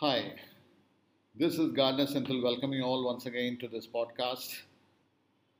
Hi, 0.00 0.32
this 1.36 1.58
is 1.58 1.72
Gardner 1.72 2.06
Central 2.06 2.42
welcoming 2.42 2.78
you 2.78 2.84
all 2.84 3.04
once 3.04 3.26
again 3.26 3.58
to 3.60 3.68
this 3.68 3.86
podcast. 3.86 4.62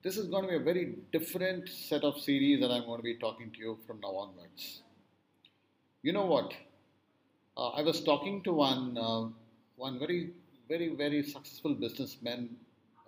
This 0.02 0.16
is 0.16 0.28
going 0.28 0.44
to 0.44 0.48
be 0.48 0.56
a 0.56 0.60
very 0.60 0.94
different 1.12 1.68
set 1.68 2.04
of 2.04 2.18
series 2.18 2.58
that 2.62 2.70
I'm 2.70 2.86
going 2.86 3.00
to 3.00 3.02
be 3.02 3.16
talking 3.16 3.50
to 3.50 3.58
you 3.58 3.76
from 3.86 4.00
now 4.00 4.16
onwards. 4.16 4.80
You 6.02 6.14
know 6.14 6.24
what? 6.24 6.54
Uh, 7.54 7.68
I 7.80 7.82
was 7.82 8.02
talking 8.02 8.42
to 8.44 8.54
one 8.54 8.96
uh, 8.96 9.28
one 9.76 9.98
very 9.98 10.30
very 10.70 10.88
very 10.94 11.22
successful 11.22 11.74
businessman 11.74 12.48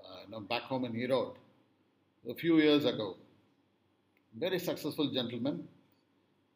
uh, 0.04 0.18
you 0.26 0.32
know, 0.32 0.40
back 0.40 0.64
home 0.64 0.84
in 0.84 0.94
Erode 0.94 1.36
a 2.28 2.34
few 2.34 2.58
years 2.58 2.84
ago. 2.84 3.16
Very 4.38 4.58
successful 4.58 5.10
gentleman. 5.10 5.66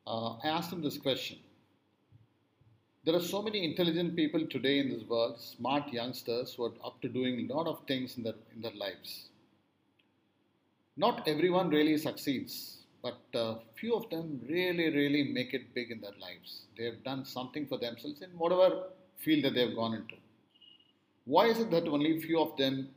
Uh, 0.07 0.33
I 0.45 0.49
asked 0.49 0.71
him 0.71 0.83
this 0.83 0.99
question 0.99 1.39
there 3.07 3.15
are 3.15 3.23
so 3.23 3.41
many 3.41 3.65
intelligent 3.65 4.17
people 4.17 4.45
today 4.49 4.81
in 4.81 4.89
this 4.91 5.05
world, 5.09 5.41
smart 5.41 5.93
youngsters 5.93 6.55
who 6.55 6.65
are 6.65 6.73
up 6.85 7.01
to 7.01 7.09
doing 7.09 7.49
a 7.49 7.55
lot 7.55 7.69
of 7.69 7.79
things 7.87 8.17
in 8.17 8.25
their, 8.25 8.35
in 8.53 8.61
their 8.61 8.75
lives. 8.75 9.29
Not 10.97 11.29
everyone 11.29 11.71
really 11.71 11.99
succeeds, 11.99 12.79
but 13.05 13.21
uh, 13.33 13.59
few 13.77 13.95
of 13.95 14.11
them 14.11 14.41
really, 14.49 14.91
really 14.91 15.23
make 15.23 15.55
it 15.55 15.73
big 15.73 15.93
in 15.93 16.01
their 16.01 16.19
lives. 16.21 16.63
They 16.77 16.85
have 16.87 17.05
done 17.05 17.25
something 17.25 17.69
for 17.69 17.79
themselves 17.79 18.23
in 18.23 18.31
whatever 18.31 18.89
field 19.19 19.45
that 19.45 19.55
they 19.55 19.67
have 19.67 19.77
gone 19.77 19.95
into. 19.95 20.17
Why 21.27 21.47
is 21.47 21.61
it 21.61 21.71
that 21.71 21.87
only 21.87 22.21
few 22.21 22.41
of 22.41 22.57
them 22.57 22.89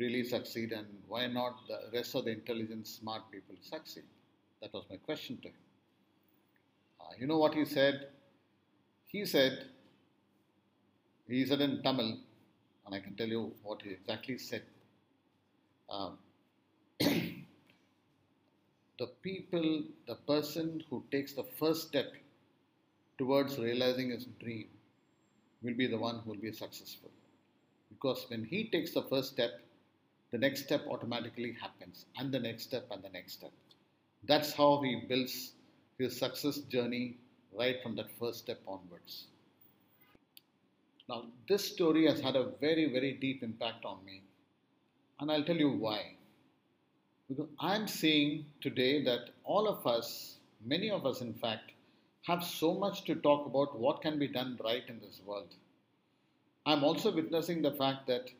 really 0.00 0.24
succeed 0.24 0.72
and 0.72 0.88
why 1.06 1.28
not 1.28 1.54
the 1.68 1.78
rest 1.96 2.16
of 2.16 2.24
the 2.24 2.32
intelligent, 2.32 2.88
smart 2.88 3.30
people 3.30 3.54
succeed? 3.60 4.04
That 4.60 4.72
was 4.72 4.86
my 4.90 4.96
question 4.96 5.36
to 5.42 5.48
him. 5.48 5.54
Uh, 7.00 7.12
you 7.16 7.28
know 7.28 7.38
what 7.38 7.54
he 7.54 7.64
said? 7.64 8.08
He 9.12 9.24
said, 9.26 9.66
he 11.28 11.44
said 11.44 11.60
in 11.60 11.82
Tamil, 11.82 12.18
and 12.86 12.94
I 12.94 13.00
can 13.00 13.14
tell 13.14 13.28
you 13.28 13.52
what 13.62 13.82
he 13.82 13.90
exactly 13.90 14.38
said. 14.38 14.62
Um, 15.90 16.18
the 17.00 17.46
people, 19.22 19.82
the 20.06 20.14
person 20.14 20.82
who 20.88 21.04
takes 21.12 21.34
the 21.34 21.44
first 21.44 21.88
step 21.88 22.12
towards 23.18 23.58
realizing 23.58 24.10
his 24.10 24.24
dream 24.40 24.68
will 25.62 25.74
be 25.74 25.86
the 25.86 25.98
one 25.98 26.20
who 26.20 26.30
will 26.30 26.38
be 26.38 26.52
successful. 26.52 27.10
Because 27.90 28.24
when 28.28 28.44
he 28.44 28.64
takes 28.70 28.92
the 28.94 29.02
first 29.02 29.32
step, 29.32 29.60
the 30.30 30.38
next 30.38 30.64
step 30.64 30.86
automatically 30.88 31.52
happens, 31.60 32.06
and 32.16 32.32
the 32.32 32.40
next 32.40 32.62
step, 32.62 32.86
and 32.90 33.02
the 33.02 33.10
next 33.10 33.34
step. 33.34 33.52
That's 34.24 34.52
how 34.54 34.80
he 34.80 35.04
builds 35.06 35.52
his 35.98 36.18
success 36.18 36.58
journey 36.58 37.18
right 37.58 37.82
from 37.82 37.96
that 37.96 38.10
first 38.18 38.40
step 38.40 38.60
onwards. 38.66 39.26
Now, 41.08 41.24
this 41.48 41.64
story 41.64 42.06
has 42.06 42.20
had 42.20 42.36
a 42.36 42.50
very, 42.60 42.90
very 42.90 43.12
deep 43.12 43.42
impact 43.42 43.84
on 43.84 44.04
me, 44.04 44.22
and 45.20 45.30
I'll 45.30 45.44
tell 45.44 45.56
you 45.56 45.70
why. 45.70 46.14
Because 47.28 47.48
I'm 47.60 47.86
seeing 47.88 48.46
today 48.60 49.02
that 49.04 49.30
all 49.44 49.68
of 49.68 49.86
us, 49.86 50.36
many 50.64 50.90
of 50.90 51.06
us 51.06 51.20
in 51.20 51.34
fact, 51.34 51.72
have 52.22 52.44
so 52.44 52.74
much 52.74 53.04
to 53.04 53.14
talk 53.16 53.46
about 53.46 53.78
what 53.78 54.00
can 54.00 54.18
be 54.18 54.28
done 54.28 54.58
right 54.64 54.84
in 54.88 55.00
this 55.00 55.20
world. 55.26 55.54
I'm 56.64 56.84
also 56.84 57.12
witnessing 57.12 57.62
the 57.62 57.72
fact 57.72 58.06
that 58.06 58.30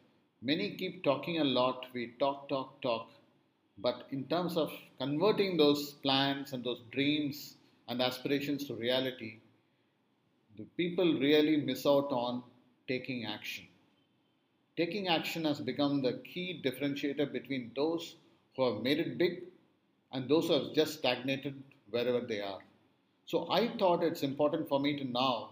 many 0.40 0.76
keep 0.76 1.02
talking 1.02 1.40
a 1.40 1.44
lot, 1.44 1.86
we 1.92 2.14
talk, 2.18 2.48
talk, 2.48 2.80
talk, 2.80 3.08
but 3.78 4.06
in 4.10 4.24
terms 4.24 4.56
of 4.56 4.72
converting 4.98 5.56
those 5.56 5.92
plans 5.92 6.52
and 6.52 6.62
those 6.62 6.80
dreams 6.92 7.56
and 7.88 8.00
aspirations 8.00 8.64
to 8.66 8.74
reality, 8.74 9.38
the 10.56 10.64
people 10.76 11.18
really 11.18 11.56
miss 11.56 11.86
out 11.86 12.10
on 12.10 12.42
taking 12.88 13.24
action. 13.26 13.66
Taking 14.76 15.08
action 15.08 15.44
has 15.44 15.60
become 15.60 16.02
the 16.02 16.14
key 16.24 16.62
differentiator 16.64 17.32
between 17.32 17.72
those 17.76 18.16
who 18.56 18.72
have 18.72 18.82
made 18.82 18.98
it 18.98 19.18
big 19.18 19.42
and 20.12 20.28
those 20.28 20.48
who 20.48 20.54
have 20.54 20.74
just 20.74 20.98
stagnated 20.98 21.62
wherever 21.90 22.20
they 22.20 22.40
are. 22.40 22.60
So 23.26 23.50
I 23.50 23.68
thought 23.78 24.02
it's 24.02 24.22
important 24.22 24.68
for 24.68 24.80
me 24.80 24.96
to 24.98 25.04
now 25.04 25.50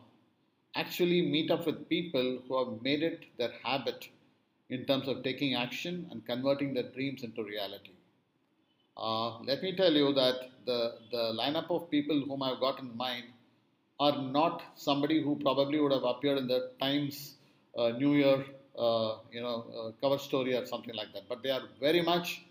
actually 0.74 1.22
meet 1.22 1.50
up 1.50 1.66
with 1.66 1.88
people 1.88 2.42
who 2.46 2.58
have 2.58 2.82
made 2.82 3.02
it 3.02 3.24
their 3.38 3.52
habit 3.62 4.08
in 4.68 4.84
terms 4.86 5.08
of 5.08 5.22
taking 5.22 5.54
action 5.54 6.06
and 6.10 6.24
converting 6.26 6.74
their 6.74 6.90
dreams 6.90 7.22
into 7.22 7.42
reality. 7.42 7.92
Uh, 8.96 9.38
let 9.40 9.62
me 9.62 9.74
tell 9.76 9.92
you 9.92 10.12
that 10.14 10.50
the, 10.66 10.94
the 11.10 11.32
lineup 11.40 11.70
of 11.70 11.90
people 11.90 12.20
whom 12.26 12.42
I've 12.42 12.60
got 12.60 12.78
in 12.80 12.96
mind 12.96 13.24
are 13.98 14.20
not 14.22 14.62
somebody 14.76 15.22
who 15.22 15.36
probably 15.36 15.80
would 15.80 15.92
have 15.92 16.04
appeared 16.04 16.38
in 16.38 16.46
the 16.46 16.70
Times 16.80 17.36
uh, 17.76 17.90
New 17.90 18.14
Year, 18.14 18.44
uh, 18.78 19.18
you 19.32 19.40
know, 19.40 19.64
uh, 19.76 19.90
cover 20.00 20.18
story 20.18 20.54
or 20.56 20.66
something 20.66 20.94
like 20.94 21.12
that. 21.14 21.28
But 21.28 21.42
they 21.42 21.50
are 21.50 21.62
very 21.80 22.02
much 22.02 22.44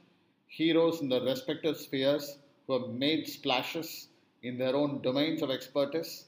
heroes 0.47 1.01
in 1.01 1.09
their 1.09 1.21
respective 1.21 1.77
spheres 1.77 2.37
who 2.67 2.79
have 2.79 2.89
made 2.91 3.27
splashes 3.27 4.07
in 4.43 4.57
their 4.57 4.75
own 4.75 5.01
domains 5.01 5.41
of 5.41 5.51
expertise, 5.51 6.25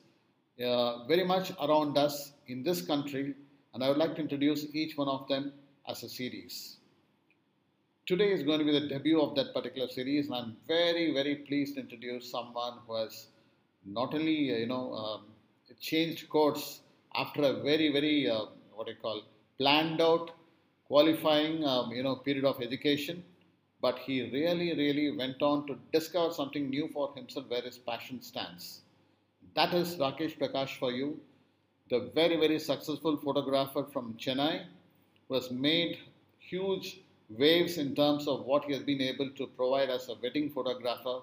uh, 0.63 1.05
very 1.05 1.23
much 1.23 1.51
around 1.61 1.97
us 1.97 2.33
in 2.47 2.63
this 2.63 2.81
country. 2.81 3.35
And 3.73 3.83
I 3.83 3.89
would 3.89 3.97
like 3.97 4.15
to 4.15 4.21
introduce 4.21 4.65
each 4.75 4.97
one 4.97 5.07
of 5.07 5.27
them 5.27 5.53
as 5.87 6.03
a 6.03 6.09
series. 6.09 6.77
Today 8.07 8.31
is 8.31 8.41
going 8.41 8.57
to 8.57 8.65
be 8.65 8.71
the 8.71 8.87
debut 8.87 9.21
of 9.21 9.35
that 9.35 9.53
particular 9.53 9.87
series, 9.87 10.25
and 10.25 10.35
I'm 10.35 10.57
very, 10.67 11.13
very 11.13 11.35
pleased 11.35 11.75
to 11.75 11.81
introduce 11.81 12.31
someone 12.31 12.79
who 12.87 12.95
has 12.95 13.27
not 13.85 14.15
only, 14.15 14.51
uh, 14.51 14.57
you 14.57 14.65
know, 14.65 14.91
um, 14.93 15.25
changed 15.79 16.27
course 16.27 16.81
after 17.13 17.43
a 17.43 17.53
very, 17.61 17.91
very, 17.91 18.27
uh, 18.27 18.45
what 18.73 18.89
I 18.89 18.93
call, 18.99 19.21
planned 19.59 20.01
out, 20.01 20.31
qualifying, 20.87 21.63
um, 21.63 21.91
you 21.91 22.01
know, 22.01 22.15
period 22.15 22.43
of 22.43 22.59
education, 22.59 23.23
but 23.83 23.99
he 23.99 24.31
really, 24.31 24.73
really 24.73 25.15
went 25.15 25.39
on 25.43 25.67
to 25.67 25.77
discover 25.93 26.33
something 26.33 26.71
new 26.71 26.89
for 26.91 27.13
himself 27.15 27.45
where 27.49 27.61
his 27.61 27.77
passion 27.77 28.19
stands. 28.23 28.81
That 29.53 29.75
is 29.75 29.97
Rakesh 29.97 30.39
Prakash 30.39 30.79
for 30.79 30.91
you, 30.91 31.19
the 31.91 32.09
very, 32.15 32.35
very 32.37 32.57
successful 32.57 33.17
photographer 33.17 33.85
from 33.93 34.15
Chennai 34.15 34.65
who 35.27 35.35
has 35.35 35.51
made 35.51 35.99
huge 36.39 37.01
waves 37.37 37.77
in 37.77 37.95
terms 37.95 38.27
of 38.27 38.45
what 38.45 38.65
he 38.65 38.73
has 38.73 38.83
been 38.83 39.01
able 39.01 39.29
to 39.31 39.47
provide 39.47 39.89
as 39.89 40.09
a 40.09 40.15
wedding 40.21 40.49
photographer 40.49 41.19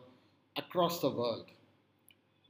across 0.56 1.00
the 1.00 1.10
world. 1.10 1.46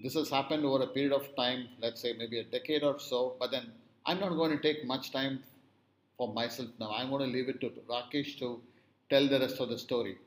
This 0.00 0.14
has 0.14 0.30
happened 0.30 0.64
over 0.64 0.84
a 0.84 0.86
period 0.86 1.12
of 1.12 1.34
time, 1.36 1.68
let's 1.80 2.00
say 2.00 2.12
maybe 2.16 2.38
a 2.38 2.44
decade 2.44 2.84
or 2.84 2.98
so, 2.98 3.34
but 3.40 3.50
then 3.50 3.72
I'm 4.06 4.20
not 4.20 4.30
going 4.30 4.52
to 4.52 4.62
take 4.62 4.84
much 4.86 5.10
time 5.12 5.42
for 6.16 6.32
myself 6.32 6.68
now. 6.78 6.92
I'm 6.92 7.10
going 7.10 7.30
to 7.30 7.36
leave 7.36 7.48
it 7.48 7.60
to 7.60 7.70
Rakesh 7.88 8.38
to 8.38 8.60
tell 9.10 9.28
the 9.28 9.40
rest 9.40 9.60
of 9.60 9.68
the 9.70 9.78
story. 9.78 10.18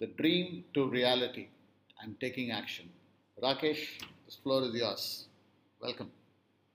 The 0.00 0.06
dream 0.06 0.64
to 0.74 0.88
reality 0.88 1.48
and 2.00 2.18
taking 2.20 2.50
action. 2.50 2.88
Rakesh, 3.42 4.00
this 4.26 4.36
floor 4.36 4.62
is 4.62 4.74
yours. 4.74 5.26
Welcome. 5.80 6.10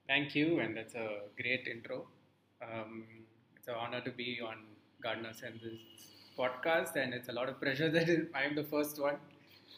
Thank 0.06 0.34
you, 0.34 0.60
and 0.60 0.76
that's 0.76 0.94
a 0.94 1.20
great 1.40 1.66
intro. 1.66 2.06
Um, 2.62 3.04
it's 3.56 3.68
an 3.68 3.74
honor 3.74 4.00
to 4.02 4.10
be 4.10 4.40
on 4.44 4.56
Gardner's 5.02 5.42
and 5.42 5.60
this 5.60 5.78
podcast, 6.38 6.96
and 6.96 7.14
it's 7.14 7.28
a 7.28 7.32
lot 7.32 7.48
of 7.48 7.60
pressure 7.60 7.90
that 7.96 8.28
I 8.34 8.42
am 8.44 8.54
the 8.54 8.64
first 8.64 9.00
one. 9.00 9.16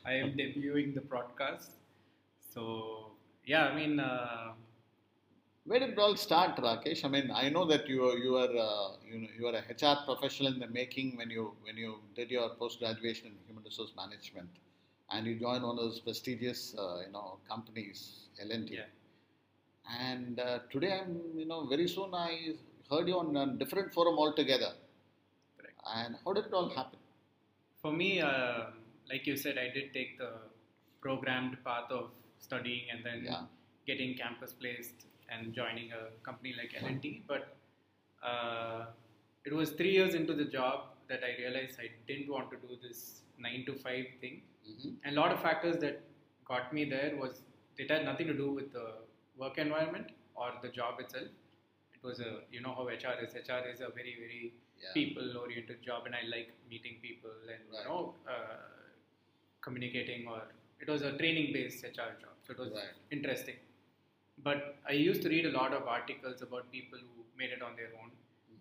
I 0.04 0.14
am 0.14 0.32
debuting 0.32 0.94
the 0.94 1.00
podcast. 1.00 1.70
So, 2.52 3.12
yeah, 3.46 3.66
I 3.66 3.74
mean, 3.74 4.00
uh, 4.00 4.52
where 5.64 5.78
did 5.80 5.90
it 5.90 5.98
all 5.98 6.16
start, 6.16 6.56
Rakesh? 6.56 7.04
I 7.04 7.08
mean, 7.08 7.30
I 7.32 7.48
know 7.48 7.64
that 7.66 7.88
you 7.88 8.04
are 8.08 8.18
you 8.18 8.36
are 8.36 8.52
uh, 8.66 8.96
you 9.10 9.18
know 9.20 9.28
you 9.38 9.46
are 9.48 9.54
a 9.54 9.62
HR 9.70 10.04
professional 10.04 10.52
in 10.52 10.58
the 10.58 10.66
making 10.68 11.16
when 11.16 11.30
you 11.30 11.52
when 11.62 11.76
you 11.76 11.98
did 12.16 12.30
your 12.30 12.48
post 12.60 12.80
graduation 12.80 13.28
in 13.28 13.34
human 13.46 13.64
resource 13.64 13.92
management, 13.96 14.48
and 15.10 15.26
you 15.26 15.34
joined 15.44 15.62
one 15.64 15.78
of 15.78 15.84
those 15.84 16.00
prestigious 16.00 16.74
uh, 16.78 17.00
you 17.06 17.12
know 17.12 17.38
companies, 17.48 18.28
L&T. 18.40 18.74
yeah. 18.74 18.90
And 20.00 20.40
uh, 20.40 20.60
today, 20.70 20.92
I'm 21.00 21.20
you 21.36 21.44
know 21.46 21.66
very 21.66 21.86
soon 21.88 22.14
I 22.14 22.54
heard 22.90 23.08
you 23.08 23.18
on 23.18 23.36
a 23.36 23.46
different 23.62 23.92
forum 23.92 24.18
altogether. 24.18 24.72
And 25.86 26.16
how 26.24 26.32
did 26.32 26.46
it 26.46 26.52
all 26.52 26.68
happen? 26.68 26.98
For 27.80 27.92
me, 27.92 28.20
uh, 28.20 28.66
like 29.08 29.26
you 29.26 29.36
said, 29.36 29.58
I 29.58 29.68
did 29.72 29.92
take 29.92 30.18
the 30.18 30.32
programmed 31.00 31.56
path 31.64 31.90
of 31.90 32.10
studying 32.38 32.90
and 32.90 33.04
then 33.04 33.24
Yeah. 33.24 33.44
getting 33.86 34.14
campus 34.16 34.52
placed 34.52 35.06
and 35.28 35.52
joining 35.54 35.92
a 35.92 36.02
company 36.22 36.52
like 36.60 36.74
L&T. 36.80 37.24
But 37.26 37.56
uh, 38.22 38.86
it 39.44 39.52
was 39.52 39.70
three 39.72 39.92
years 39.92 40.14
into 40.14 40.34
the 40.34 40.44
job 40.44 40.90
that 41.08 41.24
I 41.24 41.36
realized 41.38 41.80
I 41.80 41.90
didn't 42.06 42.28
want 42.30 42.50
to 42.52 42.56
do 42.66 42.76
this 42.86 43.22
nine 43.38 43.64
to 43.66 43.74
five 43.86 44.06
thing. 44.20 44.42
hmm 44.66 44.90
And 45.04 45.16
a 45.16 45.20
lot 45.20 45.32
of 45.32 45.40
factors 45.42 45.78
that 45.78 46.00
got 46.50 46.72
me 46.72 46.84
there 46.84 47.16
was 47.22 47.42
it 47.78 47.90
had 47.90 48.04
nothing 48.04 48.28
to 48.28 48.34
do 48.34 48.48
with 48.58 48.72
the 48.72 48.86
work 49.36 49.58
environment 49.58 50.08
or 50.34 50.52
the 50.62 50.68
job 50.68 51.00
itself. 51.00 51.28
It 51.96 52.02
was 52.08 52.20
a 52.20 52.32
you 52.50 52.60
know 52.60 52.74
how 52.78 52.84
HR 52.88 53.16
is. 53.24 53.34
HR 53.34 53.62
is 53.72 53.80
a 53.80 53.90
very 53.98 54.14
very 54.24 54.52
Yeah. 54.82 54.92
people 54.98 55.36
oriented 55.42 55.82
job, 55.88 56.06
and 56.06 56.14
I 56.20 56.22
like 56.36 56.48
meeting 56.70 56.94
people 57.08 57.34
and 57.54 57.62
Right. 57.72 57.82
you 57.82 57.88
know 57.88 58.00
uh, 58.34 58.56
communicating. 59.66 60.26
Or 60.28 60.40
it 60.80 60.88
was 60.94 61.02
a 61.02 61.12
training 61.20 61.52
based 61.56 61.84
HR 61.84 62.12
job, 62.22 62.34
so 62.46 62.52
it 62.54 62.58
was 62.64 62.72
Right. 62.80 62.96
interesting. 63.18 63.60
but 64.46 64.60
I 64.90 64.94
used 64.98 65.20
to 65.24 65.28
read 65.32 65.46
a 65.48 65.50
lot 65.56 65.72
of 65.78 65.82
articles 65.94 66.38
about 66.44 66.64
people 66.76 67.00
who 67.08 67.24
made 67.40 67.50
it 67.56 67.60
on 67.66 67.74
their 67.80 67.90
own 68.00 68.08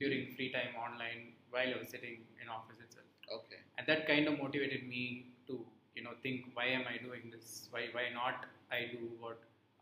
during 0.01 0.23
free 0.35 0.49
time 0.55 0.73
online 0.85 1.21
while 1.53 1.69
I 1.75 1.77
was 1.81 1.87
sitting 1.93 2.17
in 2.41 2.49
office 2.55 2.79
itself. 2.85 3.07
Okay. 3.37 3.59
And 3.77 3.87
that 3.91 4.01
kind 4.09 4.27
of 4.31 4.35
motivated 4.41 4.83
me 4.93 5.01
to, 5.47 5.55
you 5.95 6.03
know, 6.05 6.13
think 6.25 6.49
why 6.57 6.65
am 6.79 6.83
I 6.93 6.97
doing 7.07 7.23
this? 7.35 7.47
Why 7.75 7.83
why 7.97 8.05
not 8.19 8.45
I 8.79 8.81
do 8.95 9.01
what 9.23 9.39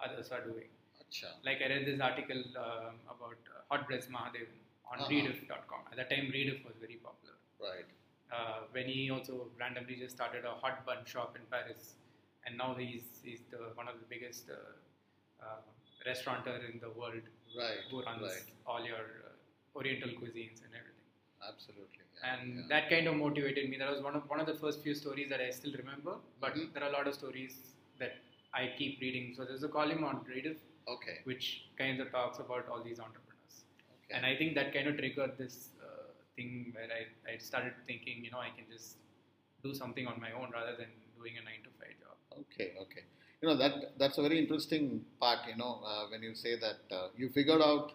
others 0.07 0.31
are 0.37 0.41
doing? 0.49 0.69
Acha. 1.03 1.31
Like 1.49 1.65
I 1.67 1.69
read 1.73 1.85
this 1.91 1.99
article 2.09 2.43
um, 2.65 2.95
about 3.15 3.51
uh, 3.55 3.61
Hot 3.71 3.87
Breads 3.89 4.07
Mahadevan 4.17 4.61
on 4.91 4.99
Uh-huh. 4.99 5.09
Rediff.com. 5.11 5.81
At 5.91 5.97
that 5.97 6.09
time, 6.09 6.31
Rediff 6.35 6.65
was 6.65 6.75
very 6.85 6.95
popular. 7.07 7.35
Right. 7.59 7.85
Uh, 8.31 8.59
when 8.71 8.85
he 8.87 9.09
also 9.09 9.47
randomly 9.59 9.95
just 9.95 10.15
started 10.15 10.45
a 10.45 10.53
hot 10.63 10.85
bun 10.85 11.03
shop 11.05 11.35
in 11.39 11.43
Paris, 11.53 11.95
and 12.45 12.57
now 12.57 12.73
he's 12.75 13.05
he's 13.23 13.41
the 13.53 13.61
one 13.79 13.87
of 13.87 13.95
the 14.01 14.07
biggest 14.13 14.49
uh, 14.49 14.59
uh, 15.45 15.61
restaurateur 16.05 16.57
in 16.71 16.79
the 16.85 16.91
world 16.99 17.23
Right. 17.61 17.79
who 17.89 18.03
runs 18.03 18.21
Right. 18.21 18.49
all 18.67 18.83
your 18.91 19.05
uh, 19.29 19.77
Oriental 19.79 20.09
cuisines 20.19 20.59
and 20.65 20.71
everything. 20.79 21.07
Absolutely. 21.49 22.03
yeah, 22.03 22.29
And 22.33 22.55
yeah. 22.59 22.63
that 22.73 22.89
kind 22.93 23.07
of 23.07 23.15
motivated 23.15 23.69
me. 23.69 23.77
That 23.77 23.91
was 23.95 24.01
one 24.09 24.15
of 24.19 24.29
one 24.33 24.39
of 24.43 24.47
the 24.51 24.57
first 24.63 24.83
few 24.83 24.95
stories 25.03 25.29
that 25.29 25.41
I 25.47 25.49
still 25.59 25.73
remember. 25.81 26.15
But 26.45 26.53
Mhm. 26.55 26.73
there 26.73 26.83
are 26.85 26.89
a 26.93 26.95
lot 26.99 27.07
of 27.11 27.15
stories 27.21 27.55
that 28.03 28.15
I 28.61 28.73
keep 28.79 28.99
reading. 29.05 29.33
So 29.37 29.45
there's 29.45 29.63
a 29.71 29.73
column 29.79 30.03
on 30.11 30.23
Rediff 30.33 30.59
Okay. 30.95 31.17
which 31.31 31.47
kind 31.81 31.99
of 32.05 32.11
talks 32.19 32.39
about 32.45 32.67
all 32.69 32.83
these 32.89 32.99
entrepreneurs. 32.99 33.25
And 34.11 34.25
I 34.25 34.35
think 34.35 34.55
that 34.55 34.73
kind 34.73 34.87
of 34.87 34.97
triggered 34.97 35.37
this 35.37 35.69
uh, 35.83 36.11
thing 36.35 36.73
where 36.73 36.89
I, 36.99 37.33
I 37.33 37.37
started 37.37 37.73
thinking, 37.85 38.23
you 38.23 38.31
know, 38.31 38.39
I 38.39 38.49
can 38.49 38.65
just 38.71 38.97
do 39.63 39.73
something 39.73 40.07
on 40.07 40.19
my 40.19 40.31
own 40.31 40.51
rather 40.51 40.75
than 40.77 40.87
doing 41.17 41.33
a 41.37 41.43
nine 41.43 41.61
to 41.63 41.69
five 41.79 41.95
job. 42.01 42.15
Okay, 42.41 42.73
okay. 42.81 43.03
You 43.41 43.47
know 43.49 43.57
that 43.57 43.97
that's 43.97 44.17
a 44.17 44.21
very 44.21 44.37
interesting 44.37 45.05
part. 45.19 45.39
You 45.47 45.55
know 45.57 45.81
uh, 45.85 46.05
when 46.11 46.21
you 46.21 46.35
say 46.35 46.55
that 46.59 46.95
uh, 46.95 47.07
you 47.17 47.29
figured 47.29 47.61
out 47.61 47.93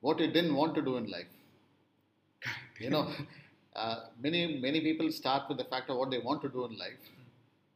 what 0.00 0.18
you 0.18 0.26
didn't 0.28 0.54
want 0.54 0.74
to 0.76 0.82
do 0.82 0.96
in 0.96 1.08
life. 1.10 1.32
You 2.80 2.90
know, 2.90 3.08
uh, 3.76 3.96
many 4.20 4.58
many 4.60 4.80
people 4.80 5.10
start 5.12 5.48
with 5.48 5.58
the 5.58 5.64
fact 5.64 5.90
of 5.90 5.96
what 5.96 6.10
they 6.10 6.18
want 6.18 6.42
to 6.42 6.48
do 6.48 6.64
in 6.64 6.76
life, 6.78 7.04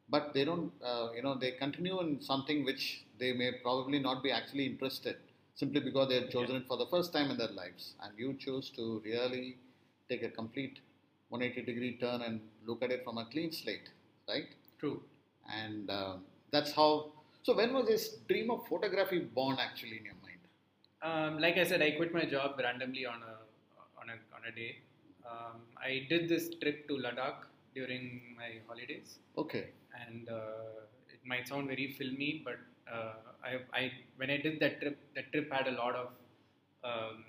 but 0.08 0.32
they 0.34 0.44
don't. 0.44 0.72
Uh, 0.82 1.08
you 1.14 1.22
know, 1.22 1.34
they 1.34 1.52
continue 1.52 2.00
in 2.00 2.20
something 2.22 2.64
which 2.64 3.04
they 3.18 3.32
may 3.32 3.52
probably 3.62 3.98
not 3.98 4.22
be 4.22 4.30
actually 4.32 4.66
interested 4.66 5.16
simply 5.54 5.80
because 5.80 6.08
they 6.08 6.16
have 6.20 6.30
chosen 6.30 6.56
it 6.56 6.66
for 6.66 6.76
the 6.76 6.86
first 6.86 7.12
time 7.12 7.30
in 7.30 7.36
their 7.36 7.48
lives, 7.62 7.94
and 8.02 8.12
you 8.18 8.34
choose 8.34 8.70
to 8.70 9.00
really 9.04 9.56
take 10.08 10.22
a 10.22 10.28
complete 10.28 10.78
180 11.28 11.72
degree 11.72 11.96
turn 12.00 12.22
and 12.22 12.40
look 12.66 12.82
at 12.82 12.90
it 12.90 13.04
from 13.04 13.18
a 13.18 13.26
clean 13.26 13.52
slate, 13.52 13.88
right? 14.28 14.48
True. 14.78 15.02
and 15.50 15.90
um, 15.90 16.24
that's 16.52 16.72
how. 16.72 17.12
So 17.42 17.54
when 17.54 17.72
was 17.74 17.86
this 17.86 18.16
dream 18.28 18.50
of 18.50 18.66
photography 18.66 19.18
born 19.20 19.58
actually 19.60 19.98
in 19.98 20.04
your 20.04 20.14
mind? 20.22 20.42
Um, 21.02 21.38
like 21.38 21.56
I 21.58 21.64
said, 21.64 21.82
I 21.82 21.90
quit 21.92 22.12
my 22.14 22.24
job 22.24 22.58
randomly 22.58 23.04
on 23.06 23.20
a 23.22 23.34
on 24.00 24.08
a 24.10 24.16
on 24.36 24.42
a 24.50 24.54
day. 24.54 24.78
Um, 25.30 25.60
I 25.82 26.06
did 26.08 26.28
this 26.28 26.48
trip 26.62 26.86
to 26.88 26.94
Ladakh 26.96 27.44
during 27.74 28.34
my 28.36 28.50
holidays, 28.68 29.18
Okay, 29.36 29.68
and 30.06 30.28
uh, 30.28 30.83
might 31.24 31.48
sound 31.48 31.68
very 31.68 31.92
filmy, 31.98 32.42
but 32.44 32.58
uh, 32.92 33.14
I, 33.42 33.60
I 33.78 33.92
when 34.16 34.30
I 34.30 34.36
did 34.38 34.60
that 34.60 34.80
trip, 34.80 34.98
that 35.14 35.32
trip 35.32 35.50
had 35.52 35.68
a 35.68 35.72
lot 35.72 35.94
of 35.94 36.08
um, 36.84 37.24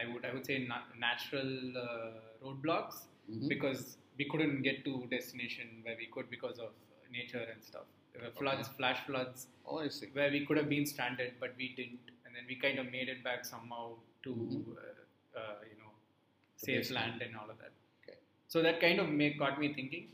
I 0.00 0.06
would 0.12 0.24
I 0.24 0.32
would 0.32 0.46
say 0.46 0.58
na- 0.66 0.88
natural 1.06 1.50
uh, 1.86 2.20
roadblocks 2.44 2.98
Mhm. 3.30 3.48
because 3.52 3.80
we 4.18 4.24
couldn't 4.32 4.62
get 4.68 4.78
to 4.86 4.92
destination 5.16 5.68
where 5.84 5.96
we 6.02 6.06
could 6.14 6.28
because 6.36 6.58
of 6.66 6.70
nature 7.18 7.44
and 7.52 7.62
stuff. 7.70 7.86
There 8.12 8.22
were 8.26 8.32
floods, 8.40 8.68
Okay. 8.68 8.76
flash 8.78 9.00
floods, 9.08 9.46
oh 9.66 9.78
where 10.18 10.30
we 10.36 10.40
could 10.46 10.56
have 10.60 10.68
been 10.76 10.86
stranded, 10.92 11.34
but 11.42 11.52
we 11.62 11.68
didn't, 11.80 12.10
and 12.24 12.34
then 12.36 12.44
we 12.52 12.56
kind 12.64 12.78
of 12.82 12.86
made 12.96 13.08
it 13.14 13.22
back 13.28 13.44
somehow 13.52 13.84
to 14.24 14.32
Mhm. 14.34 14.76
uh, 14.84 15.40
uh, 15.40 15.58
you 15.70 15.76
know 15.82 15.92
safe 16.66 16.90
land 16.98 17.22
and 17.26 17.36
all 17.42 17.50
of 17.54 17.58
that. 17.64 17.72
Okay. 18.02 18.18
So 18.54 18.62
that 18.68 18.80
kind 18.86 18.98
of 19.04 19.08
make, 19.20 19.38
got 19.44 19.60
me 19.64 19.68
thinking, 19.78 20.08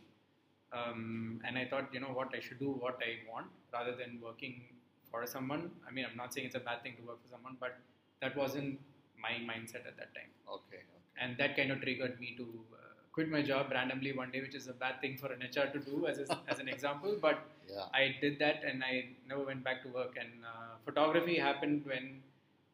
um, 0.76 1.40
and 1.46 1.56
I 1.58 1.64
thought, 1.70 1.86
you 1.92 2.00
know 2.00 2.12
what, 2.18 2.28
I 2.34 2.40
should 2.40 2.58
do 2.58 2.70
what 2.84 2.98
I 3.08 3.10
want 3.32 3.46
rather 3.72 3.94
than 4.00 4.20
working 4.22 4.62
for 5.10 5.26
someone. 5.26 5.70
I 5.88 5.92
mean, 5.92 6.04
I'm 6.08 6.16
not 6.16 6.34
saying 6.34 6.46
it's 6.46 6.56
a 6.56 6.60
bad 6.70 6.82
thing 6.82 6.94
to 7.00 7.02
work 7.08 7.18
for 7.22 7.30
someone, 7.34 7.56
but 7.60 7.78
that 8.20 8.36
wasn't 8.36 8.78
my 9.20 9.32
mindset 9.50 9.86
at 9.90 9.96
that 10.00 10.10
time, 10.14 10.30
Okay, 10.48 10.80
okay. 10.84 11.00
and 11.20 11.36
that 11.38 11.56
kind 11.56 11.70
of 11.72 11.80
triggered 11.80 12.18
me 12.20 12.34
to 12.36 12.44
uh, 12.44 12.76
quit 13.12 13.30
my 13.30 13.42
job 13.42 13.70
randomly 13.70 14.12
one 14.12 14.30
day, 14.30 14.40
which 14.40 14.54
is 14.54 14.66
a 14.68 14.72
bad 14.72 15.00
thing 15.00 15.16
for 15.16 15.32
an 15.32 15.40
HR 15.40 15.68
to 15.72 15.78
do 15.78 16.06
as 16.06 16.18
a, 16.18 16.38
as 16.48 16.58
an 16.58 16.68
example, 16.68 17.16
but. 17.20 17.38
Yeah. 17.68 17.86
I 17.92 18.14
did 18.20 18.38
that 18.38 18.62
and 18.64 18.84
I 18.84 19.06
never 19.28 19.44
went 19.44 19.64
back 19.64 19.82
to 19.82 19.88
work. 19.88 20.16
And 20.20 20.30
uh, 20.44 20.76
photography 20.84 21.36
happened 21.36 21.84
when 21.84 22.22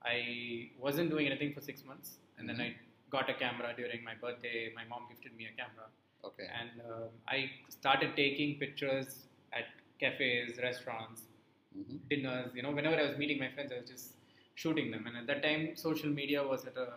I 0.05 0.69
wasn't 0.79 1.09
doing 1.09 1.27
anything 1.27 1.55
for 1.55 1.63
six 1.63 1.83
months. 1.83 2.19
And 2.39 2.47
then 2.47 2.61
I 2.61 2.75
got 3.11 3.31
a 3.31 3.35
camera 3.35 3.73
during 3.75 4.05
my 4.05 4.15
birthday. 4.21 4.71
My 4.77 4.85
mom 4.85 5.05
gifted 5.09 5.35
me 5.35 5.47
a 5.47 5.57
camera. 5.57 5.87
Okay. 6.25 6.49
And 6.61 6.71
um 6.93 7.09
I 7.29 7.51
started 7.69 8.17
taking 8.17 8.59
pictures 8.59 9.27
at 9.53 9.67
cafes, 10.01 10.59
restaurants, 10.63 11.23
hmm 11.75 11.97
dinners. 12.11 12.51
You 12.55 12.63
know, 12.63 12.73
whenever 12.73 12.97
I 12.97 13.07
was 13.09 13.17
meeting 13.19 13.39
my 13.39 13.51
friends, 13.55 13.73
I 13.73 13.81
was 13.81 13.89
just 13.91 14.15
shooting 14.55 14.91
them. 14.91 15.07
And 15.07 15.17
at 15.17 15.27
that 15.27 15.43
time, 15.43 15.77
social 15.77 16.11
media 16.11 16.43
was 16.47 16.65
at 16.67 16.77
a, 16.77 16.89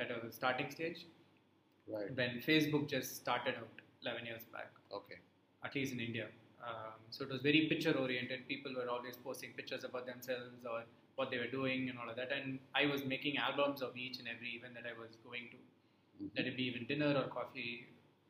at 0.00 0.10
a 0.10 0.32
starting 0.32 0.70
stage 0.70 1.06
Right. 1.88 2.10
when 2.16 2.40
Facebook 2.46 2.88
just 2.88 3.16
started 3.16 3.54
out 3.56 3.80
11 4.02 4.26
years 4.26 4.42
back 4.52 4.70
Okay. 4.92 5.18
at 5.64 5.74
least 5.74 5.92
in 5.92 6.00
India. 6.00 6.28
Um, 6.68 6.98
so 7.10 7.24
it 7.24 7.30
was 7.30 7.42
very 7.42 7.66
picture 7.68 7.92
oriented. 7.92 8.48
People 8.48 8.74
were 8.74 8.88
always 8.88 9.16
posting 9.16 9.52
pictures 9.52 9.84
about 9.84 10.06
themselves 10.06 10.64
or 10.68 10.82
what 11.16 11.30
they 11.30 11.38
were 11.38 11.46
doing 11.52 11.88
and 11.88 11.98
all 11.98 12.10
of 12.10 12.16
that. 12.16 12.32
And 12.32 12.58
I 12.74 12.86
was 12.86 13.04
making 13.04 13.36
albums 13.38 13.82
of 13.82 13.96
each 13.96 14.18
and 14.18 14.28
every 14.28 14.50
event 14.58 14.74
that 14.74 14.84
I 14.92 14.98
was 15.00 15.16
going 15.24 15.48
to. 15.52 15.58
Mhm. 16.24 16.30
Let 16.36 16.46
it 16.46 16.56
be 16.56 16.64
even 16.64 16.86
dinner 16.86 17.12
or 17.22 17.28
coffee, 17.28 17.86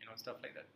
you 0.06 0.10
know, 0.10 0.16
stuff 0.16 0.36
like 0.42 0.54
that. 0.54 0.68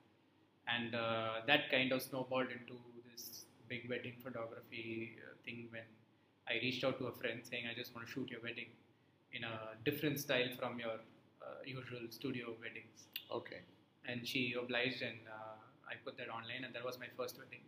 And 0.66 0.94
uh, 0.94 1.46
that 1.46 1.70
kind 1.70 1.92
of 1.92 2.02
snowballed 2.02 2.48
into 2.50 2.74
this 3.10 3.44
big 3.68 3.88
wedding 3.88 4.14
photography 4.22 5.16
uh, 5.22 5.34
thing 5.44 5.68
when 5.70 5.86
I 6.48 6.54
reached 6.62 6.84
out 6.84 6.98
to 6.98 7.06
a 7.06 7.12
friend 7.12 7.40
saying, 7.42 7.64
I 7.70 7.74
just 7.74 7.94
want 7.94 8.06
to 8.06 8.12
shoot 8.12 8.30
your 8.30 8.40
wedding 8.42 8.70
in 9.32 9.44
a 9.44 9.76
different 9.84 10.18
style 10.18 10.48
from 10.58 10.78
your 10.78 10.98
uh, 11.42 11.62
usual 11.64 12.02
studio 12.10 12.54
weddings 12.60 13.06
Okay. 13.30 13.60
and 14.06 14.26
she 14.26 14.54
obliged 14.60 15.02
and 15.02 15.18
uh, 15.30 15.56
I 15.88 15.94
put 16.04 16.16
that 16.18 16.28
online 16.28 16.64
and 16.64 16.74
that 16.74 16.84
was 16.84 16.98
my 16.98 17.06
first 17.16 17.38
wedding. 17.38 17.62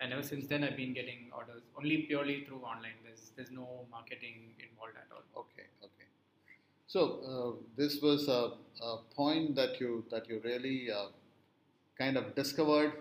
And 0.00 0.12
ever 0.12 0.22
since 0.22 0.46
then 0.46 0.64
I've 0.64 0.76
been 0.76 0.92
getting 0.94 1.30
orders 1.36 1.62
only 1.78 1.98
purely 2.08 2.44
through 2.44 2.62
online. 2.64 2.98
There's 3.04 3.32
there's 3.36 3.50
no 3.50 3.86
marketing 3.90 4.56
involved 4.58 4.96
at 4.96 5.08
all. 5.14 5.24
Okay. 5.44 5.66
So 6.86 7.00
uh, 7.32 7.64
this 7.76 8.00
was 8.00 8.28
a, 8.28 8.52
a 8.82 8.98
point 9.14 9.54
that 9.56 9.80
you 9.80 10.04
that 10.10 10.28
you 10.28 10.40
really 10.44 10.90
uh, 10.90 11.06
kind 11.98 12.16
of 12.16 12.34
discovered 12.34 12.92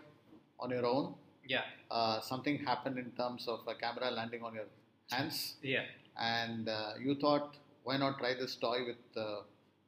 on 0.59 0.69
your 0.71 0.85
own. 0.85 1.13
Yeah, 1.53 1.63
Uh, 1.91 2.21
something 2.21 2.57
happened 2.67 2.97
in 2.97 3.11
terms 3.21 3.47
of 3.53 3.59
a 3.67 3.75
camera 3.75 4.09
landing 4.09 4.43
on 4.43 4.53
your 4.59 4.67
hands, 5.11 5.55
yeah, 5.61 5.83
and 6.17 6.69
uh, 6.69 6.93
you 7.05 7.15
thought, 7.23 7.57
why 7.83 7.97
not 7.97 8.17
try 8.19 8.33
this 8.33 8.55
toy 8.55 8.77
with 8.89 9.17
uh, 9.23 9.41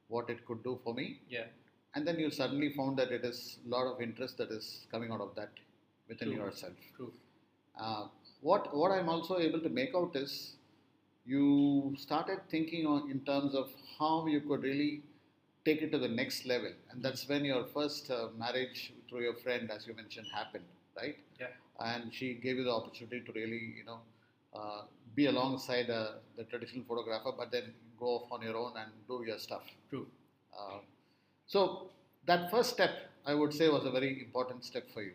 what 0.08 0.28
it 0.28 0.44
could 0.46 0.62
do 0.62 0.78
for 0.84 0.92
me? 0.98 1.06
yeah, 1.36 1.46
And 1.94 2.06
then 2.06 2.18
you 2.18 2.30
suddenly 2.30 2.68
found 2.74 2.98
that 2.98 3.10
it 3.10 3.24
is 3.24 3.38
a 3.64 3.68
lot 3.74 3.86
of 3.92 4.02
interest 4.06 4.36
that 4.36 4.50
is 4.50 4.66
coming 4.92 5.10
out 5.10 5.22
of 5.26 5.34
that 5.36 5.52
within 6.10 6.28
True. 6.28 6.44
yourself. 6.44 6.74
true. 6.98 7.12
Uh, 7.80 8.04
what 8.42 8.76
what 8.76 8.92
I'm 8.96 9.08
also 9.08 9.38
able 9.38 9.60
to 9.60 9.70
make 9.80 9.94
out 9.94 10.14
is 10.24 10.34
you 11.26 11.94
started 11.98 12.40
thinking 12.50 12.86
on, 12.86 13.10
in 13.10 13.20
terms 13.20 13.54
of 13.54 13.68
how 13.98 14.26
you 14.26 14.40
could 14.40 14.62
really 14.62 15.02
take 15.64 15.82
it 15.82 15.90
to 15.92 15.98
the 15.98 16.08
next 16.08 16.46
level, 16.46 16.72
and 16.90 17.02
that's 17.02 17.28
when 17.28 17.44
your 17.44 17.64
first 17.66 18.10
uh, 18.10 18.28
marriage 18.38 18.92
through 19.08 19.22
your 19.22 19.34
friend, 19.34 19.70
as 19.70 19.86
you 19.86 19.94
mentioned, 19.94 20.26
happened, 20.32 20.64
right? 20.96 21.16
Yeah, 21.40 21.48
And 21.80 22.12
she 22.14 22.34
gave 22.34 22.56
you 22.56 22.64
the 22.64 22.70
opportunity 22.72 23.20
to 23.26 23.32
really, 23.32 23.74
you 23.78 23.84
know, 23.84 23.98
uh, 24.54 24.82
be 25.14 25.26
alongside 25.26 25.90
uh, 25.90 26.12
the 26.36 26.44
traditional 26.44 26.84
photographer, 26.84 27.32
but 27.36 27.50
then 27.50 27.72
go 27.98 28.06
off 28.18 28.30
on 28.30 28.42
your 28.42 28.56
own 28.56 28.72
and 28.76 28.90
do 29.08 29.24
your 29.26 29.38
stuff. 29.38 29.64
true. 29.90 30.06
Uh, 30.56 30.78
so 31.46 31.90
that 32.26 32.50
first 32.50 32.70
step, 32.70 32.90
I 33.26 33.34
would 33.34 33.52
say, 33.52 33.68
was 33.68 33.84
a 33.84 33.90
very 33.90 34.20
important 34.22 34.64
step 34.64 34.84
for 34.92 35.02
you. 35.02 35.12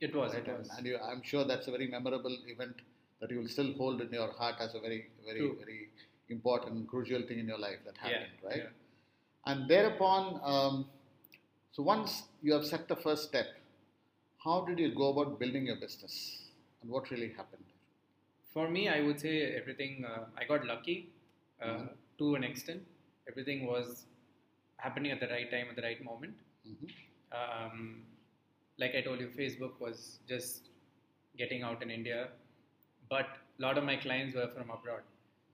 It 0.00 0.14
was, 0.14 0.34
Right, 0.34 0.46
it 0.46 0.58
was. 0.58 0.68
and 0.76 0.86
you, 0.86 0.98
I'm 0.98 1.22
sure 1.22 1.44
that's 1.44 1.66
a 1.68 1.70
very 1.70 1.86
memorable 1.86 2.36
event 2.46 2.76
that 3.24 3.30
you 3.34 3.40
will 3.40 3.48
still 3.48 3.72
hold 3.80 4.02
in 4.02 4.12
your 4.12 4.30
heart 4.38 4.56
as 4.60 4.74
a 4.74 4.80
very, 4.80 5.06
very, 5.26 5.38
True. 5.40 5.56
very 5.58 5.88
important, 6.28 6.86
crucial 6.88 7.22
thing 7.28 7.38
in 7.38 7.48
your 7.48 7.58
life 7.58 7.78
that 7.86 7.94
Yeah, 7.96 8.10
happened, 8.10 8.38
right? 8.48 8.64
yeah. 8.64 9.50
And 9.52 9.68
thereupon, 9.68 10.40
um, 10.52 10.86
so 11.72 11.82
once 11.82 12.24
you 12.42 12.52
have 12.52 12.66
set 12.66 12.86
the 12.86 12.96
first 12.96 13.24
step, 13.28 13.46
how 14.44 14.56
did 14.66 14.78
you 14.78 14.90
go 14.94 15.08
about 15.12 15.38
building 15.38 15.66
your 15.70 15.76
business, 15.76 16.16
and 16.82 16.90
what 16.90 17.10
really 17.10 17.30
happened? 17.38 17.64
For 18.52 18.68
me, 18.76 18.82
I 18.96 19.00
would 19.06 19.20
say 19.26 19.34
everything. 19.60 20.04
Uh, 20.04 20.24
I 20.40 20.44
got 20.52 20.66
lucky 20.72 20.96
uh, 21.62 21.66
Mhm. 21.68 21.88
to 22.18 22.34
an 22.40 22.44
extent. 22.50 22.82
Everything 23.30 23.64
was 23.72 24.04
happening 24.84 25.12
at 25.16 25.20
the 25.24 25.30
right 25.34 25.50
time, 25.56 25.70
at 25.72 25.76
the 25.80 25.86
right 25.90 26.04
moment. 26.12 26.36
Mhm. 26.72 26.90
um, 27.38 27.78
like 28.82 28.94
I 28.98 29.00
told 29.06 29.20
you, 29.22 29.28
Facebook 29.38 29.80
was 29.84 30.02
just 30.32 30.68
getting 31.40 31.62
out 31.68 31.82
in 31.86 31.90
India, 31.96 32.20
but 33.08 33.26
a 33.58 33.62
lot 33.62 33.78
of 33.78 33.84
my 33.84 33.96
clients 33.96 34.34
were 34.34 34.48
from 34.48 34.70
abroad. 34.70 35.02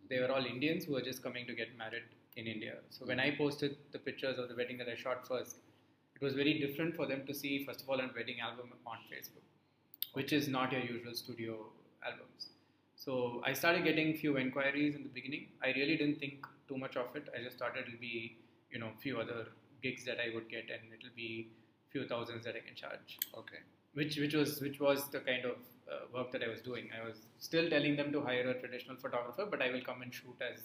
They 0.08 0.18
were 0.20 0.30
all 0.30 0.44
Indians 0.44 0.84
who 0.84 0.92
were 0.94 1.02
just 1.02 1.22
coming 1.22 1.46
to 1.46 1.54
get 1.54 1.76
married 1.78 2.04
in 2.36 2.46
India. 2.46 2.74
So 2.90 3.06
when 3.06 3.20
I 3.20 3.34
posted 3.36 3.76
the 3.92 3.98
pictures 3.98 4.38
of 4.38 4.48
the 4.48 4.54
wedding 4.54 4.78
that 4.78 4.88
I 4.88 4.94
shot 4.94 5.26
first, 5.26 5.56
it 6.14 6.22
was 6.22 6.34
very 6.34 6.58
different 6.58 6.96
for 6.96 7.06
them 7.06 7.26
to 7.26 7.34
see, 7.34 7.64
first 7.64 7.82
of 7.82 7.88
all, 7.88 8.00
a 8.00 8.08
wedding 8.14 8.40
album 8.40 8.72
on 8.86 8.98
Facebook, 9.10 9.44
which 10.12 10.32
is 10.32 10.48
not 10.48 10.72
your 10.72 10.82
usual 10.82 11.14
studio 11.14 11.58
albums. 12.04 12.50
So 12.96 13.42
I 13.44 13.52
started 13.54 13.84
getting 13.84 14.14
few 14.14 14.36
inquiries 14.36 14.94
in 14.94 15.02
the 15.02 15.08
beginning. 15.08 15.46
I 15.62 15.68
really 15.68 15.96
didn't 15.96 16.20
think 16.20 16.46
too 16.68 16.76
much 16.76 16.96
of 16.96 17.14
it. 17.16 17.28
I 17.38 17.42
just 17.42 17.58
thought 17.58 17.76
it'll 17.76 18.00
be, 18.00 18.36
you 18.70 18.78
know, 18.78 18.90
few 19.02 19.18
other 19.18 19.46
gigs 19.82 20.04
that 20.04 20.18
I 20.20 20.34
would 20.34 20.48
get, 20.50 20.64
and 20.70 20.92
it'll 20.92 21.16
be 21.16 21.48
few 21.90 22.06
thousands 22.06 22.44
that 22.44 22.54
I 22.54 22.60
can 22.60 22.74
charge. 22.74 23.18
Okay. 23.36 23.60
Which 23.94 24.16
which 24.18 24.34
was 24.34 24.60
which 24.60 24.78
was 24.80 25.08
the 25.10 25.20
kind 25.20 25.44
of 25.44 25.56
uh, 25.90 26.06
work 26.14 26.30
that 26.32 26.42
I 26.42 26.48
was 26.48 26.60
doing. 26.60 26.88
I 26.96 27.06
was 27.06 27.16
still 27.38 27.68
telling 27.68 27.96
them 27.96 28.12
to 28.12 28.20
hire 28.20 28.48
a 28.48 28.54
traditional 28.54 28.96
photographer, 28.96 29.46
but 29.50 29.60
I 29.60 29.70
will 29.72 29.82
come 29.82 30.02
and 30.02 30.14
shoot 30.14 30.36
as 30.40 30.60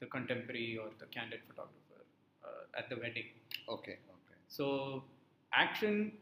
the 0.00 0.06
contemporary 0.06 0.78
or 0.80 0.90
the 0.98 1.06
candid 1.06 1.40
photographer 1.48 2.00
uh, 2.44 2.78
at 2.78 2.88
the 2.88 2.96
wedding. 2.96 3.26
Okay. 3.68 3.92
Okay. 3.92 4.38
So 4.48 5.02
action, 5.52 6.12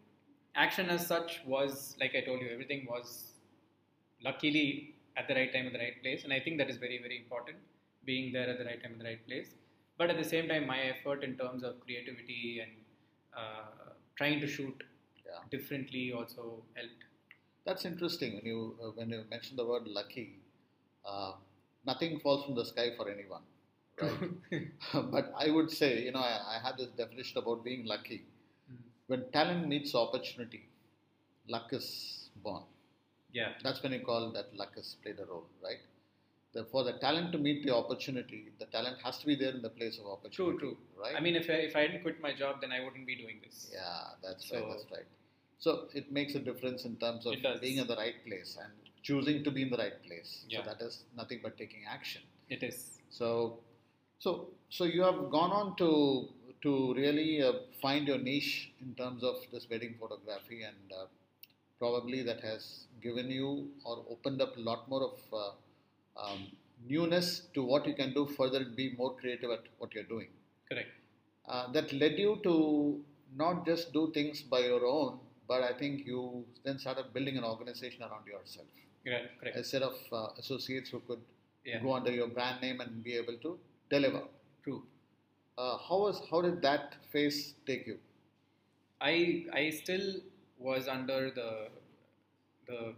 action 0.55 0.89
as 0.89 1.07
such 1.07 1.43
was 1.47 1.97
like 2.01 2.15
I 2.15 2.23
told 2.23 2.41
you, 2.41 2.49
everything 2.51 2.87
was 2.89 3.33
luckily 4.25 4.95
at 5.17 5.29
the 5.29 5.35
right 5.35 5.53
time 5.53 5.67
at 5.67 5.73
the 5.73 5.79
right 5.79 6.01
place, 6.03 6.25
and 6.25 6.33
I 6.33 6.41
think 6.41 6.59
that 6.59 6.71
is 6.71 6.77
very 6.77 6.99
very 7.03 7.19
important, 7.19 7.59
being 8.05 8.33
there 8.33 8.49
at 8.49 8.59
the 8.59 8.65
right 8.65 8.83
time 8.83 8.93
at 8.93 8.99
the 8.99 9.05
right 9.05 9.27
place. 9.27 9.51
But 9.99 10.09
at 10.09 10.17
the 10.17 10.25
same 10.25 10.49
time, 10.49 10.67
my 10.67 10.81
effort 10.81 11.23
in 11.23 11.37
terms 11.37 11.63
of 11.63 11.81
creativity 11.81 12.61
and 12.63 12.73
uh, 13.37 13.93
trying 14.17 14.41
to 14.41 14.47
shoot 14.47 14.83
Yeah. 15.31 15.43
differently 15.51 16.13
also 16.13 16.63
helped. 16.75 17.05
That's 17.67 17.85
interesting 17.85 18.35
when 18.37 18.47
you 18.47 18.77
uh, 18.83 18.91
when 18.95 19.11
you 19.11 19.25
mention 19.31 19.57
the 19.57 19.67
word 19.67 19.87
lucky. 19.87 20.27
Uh, 21.05 21.33
nothing 21.87 22.19
falls 22.21 22.45
from 22.45 22.55
the 22.55 22.65
sky 22.65 22.89
for 22.97 23.09
anyone, 23.11 23.43
right? 24.01 24.69
but 25.13 25.33
I 25.37 25.51
would 25.51 25.71
say, 25.71 26.03
you 26.03 26.13
know, 26.13 26.21
I, 26.21 26.57
I 26.57 26.67
have 26.67 26.77
this 26.79 26.89
definition 27.03 27.39
about 27.39 27.65
being 27.65 27.87
lucky. 27.87 28.25
Mm. 28.73 28.77
When 29.07 29.31
talent 29.33 29.69
meets 29.69 29.95
opportunity, 29.95 30.63
luck 31.49 31.69
is 31.73 32.29
born. 32.43 32.63
yeah, 33.33 33.53
That's 33.63 33.83
when 33.83 33.93
you 33.93 34.01
call 34.01 34.31
that 34.33 34.55
luck 34.57 34.75
has 34.77 34.97
played 35.03 35.19
a 35.21 35.25
role, 35.25 35.47
right? 35.63 35.79
The, 36.53 36.65
for 36.65 36.83
the 36.83 36.95
talent 36.95 37.31
to 37.33 37.39
meet 37.39 37.65
the 37.65 37.75
opportunity, 37.75 38.49
the 38.59 38.67
talent 38.67 38.99
has 39.05 39.19
to 39.19 39.27
be 39.27 39.37
there 39.37 39.53
in 39.53 39.63
the 39.63 39.69
place 39.71 39.99
of 39.99 40.07
opportunity. 40.07 40.59
true. 40.59 40.59
True. 40.59 40.77
Right? 41.01 41.15
I 41.17 41.21
mean, 41.21 41.37
if 41.37 41.49
I, 41.49 41.55
if 41.55 41.77
I 41.77 41.83
hadn't 41.83 42.03
quit 42.03 42.21
my 42.21 42.35
job, 42.35 42.61
then 42.61 42.73
I 42.73 42.83
wouldn't 42.85 43.07
be 43.07 43.15
doing 43.15 43.41
this. 43.45 43.71
Yeah, 43.73 43.81
that's 44.23 44.51
right. 44.53 44.65
That's 44.69 44.85
right. 44.91 45.07
So 45.61 45.89
it 45.95 46.11
makes 46.11 46.35
a 46.35 46.41
difference 46.41 46.85
in 46.85 46.97
terms 46.97 47.27
of 47.27 47.35
being 47.61 47.79
in 47.79 47.87
the 47.87 47.97
right 47.97 48.15
place 48.27 48.57
and 48.61 48.73
choosing 49.03 49.45
to 49.45 49.51
be 49.51 49.63
in 49.63 49.71
the 49.71 49.77
right 49.77 50.03
place. 50.07 50.45
Yeah. 50.49 50.65
So 50.65 50.71
that 50.71 50.83
is 50.85 51.05
nothing 51.17 51.41
but 51.43 51.57
taking 51.59 51.83
action. 51.89 52.23
It 52.49 52.63
is. 52.63 52.99
So, 53.11 53.59
so, 54.19 54.49
so 54.71 54.85
you 54.85 55.03
have 55.03 55.31
gone 55.31 55.53
on 55.53 55.77
to 55.77 56.29
to 56.63 56.93
really 56.95 57.43
uh, 57.43 57.53
find 57.81 58.07
your 58.07 58.19
niche 58.19 58.71
in 58.83 58.95
terms 58.95 59.23
of 59.25 59.37
this 59.51 59.67
wedding 59.71 59.95
photography, 59.99 60.63
and 60.63 60.93
uh, 60.93 61.07
probably 61.79 62.23
that 62.23 62.41
has 62.43 62.85
given 63.03 63.31
you 63.31 63.69
or 63.85 64.05
opened 64.11 64.43
up 64.43 64.57
a 64.57 64.61
lot 64.61 64.89
more 64.89 65.03
of 65.03 65.19
uh, 65.33 66.23
um, 66.23 66.47
newness 66.87 67.43
to 67.55 67.65
what 67.65 67.87
you 67.87 67.95
can 67.95 68.13
do 68.13 68.27
further 68.27 68.59
and 68.59 68.77
be 68.77 68.95
more 68.99 69.15
creative 69.17 69.51
at 69.51 69.65
what 69.79 69.95
you're 69.95 70.05
doing. 70.05 70.29
Correct. 70.69 70.91
Uh, 71.49 71.73
that 71.73 71.93
led 71.95 72.19
you 72.19 72.39
to 72.43 73.01
not 73.35 73.65
just 73.65 73.93
do 73.95 74.11
things 74.13 74.43
by 74.43 74.61
your 74.61 74.85
own, 74.85 75.19
but 75.51 75.63
I 75.69 75.73
think 75.81 76.07
you 76.07 76.21
then 76.65 76.79
started 76.79 77.13
building 77.15 77.37
an 77.37 77.45
organization 77.45 78.03
around 78.09 78.27
yourself. 78.33 78.67
Correct. 79.05 79.41
Correct. 79.41 79.57
A 79.57 79.65
set 79.65 79.83
of 79.83 79.97
uh, 80.13 80.27
associates 80.43 80.91
who 80.95 81.01
could 81.11 81.23
Yeah. 81.69 81.81
go 81.85 81.91
under 81.95 82.13
your 82.19 82.29
brand 82.37 82.61
name 82.65 82.79
and 82.83 83.03
be 83.07 83.15
able 83.23 83.37
to 83.47 83.51
deliver. 83.95 84.21
True. 84.67 84.79
Uh, 85.63 85.75
how 85.87 85.99
was 86.05 86.21
how 86.31 86.41
did 86.47 86.63
that 86.67 86.95
phase 87.13 87.41
take 87.71 87.87
you? 87.91 87.97
I 89.01 89.47
I 89.61 89.71
still 89.81 90.07
was 90.69 90.89
under 90.95 91.21
the 91.39 91.51
the 92.67 92.95